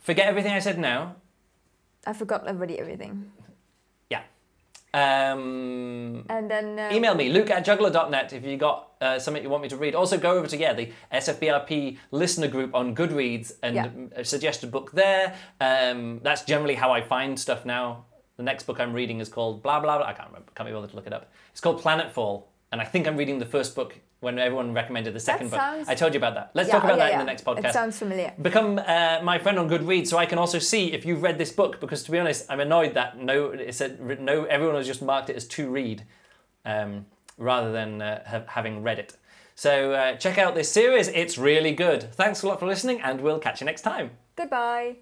[0.00, 1.16] Forget everything I said now.
[2.06, 3.30] I forgot already everything.
[4.10, 4.22] Yeah.
[4.94, 9.50] Um, And then uh, email me, luke at juggler.net, if you got uh, something you
[9.50, 9.94] want me to read.
[9.94, 13.88] Also, go over to, yeah, the SFBRP listener group on Goodreads and Yeah.
[14.16, 15.34] uh, suggest a book there.
[15.60, 18.04] Um, that's generally how I find stuff now.
[18.36, 20.06] The next book I'm reading is called blah, blah, blah.
[20.06, 21.30] I can't remember, can't be bothered to look it up.
[21.52, 22.44] It's called Planetfall.
[22.76, 25.58] And I think I'm reading the first book when everyone recommended the second book.
[25.58, 26.50] sounds- I told you about that.
[26.52, 27.20] Let's yeah, talk about yeah, that yeah.
[27.20, 27.64] in the next podcast.
[27.64, 28.34] It sounds familiar.
[28.40, 31.52] Become uh, my friend on Goodreads so I can also see if you've read this
[31.52, 31.80] book.
[31.80, 34.44] Because to be honest, I'm annoyed that no, it said no.
[34.44, 36.04] Everyone has just marked it as to read,
[36.66, 37.06] um,
[37.38, 39.16] rather than uh, have, having read it.
[39.54, 42.12] So uh, check out this series; it's really good.
[42.12, 44.10] Thanks a lot for listening, and we'll catch you next time.
[44.36, 44.96] Goodbye.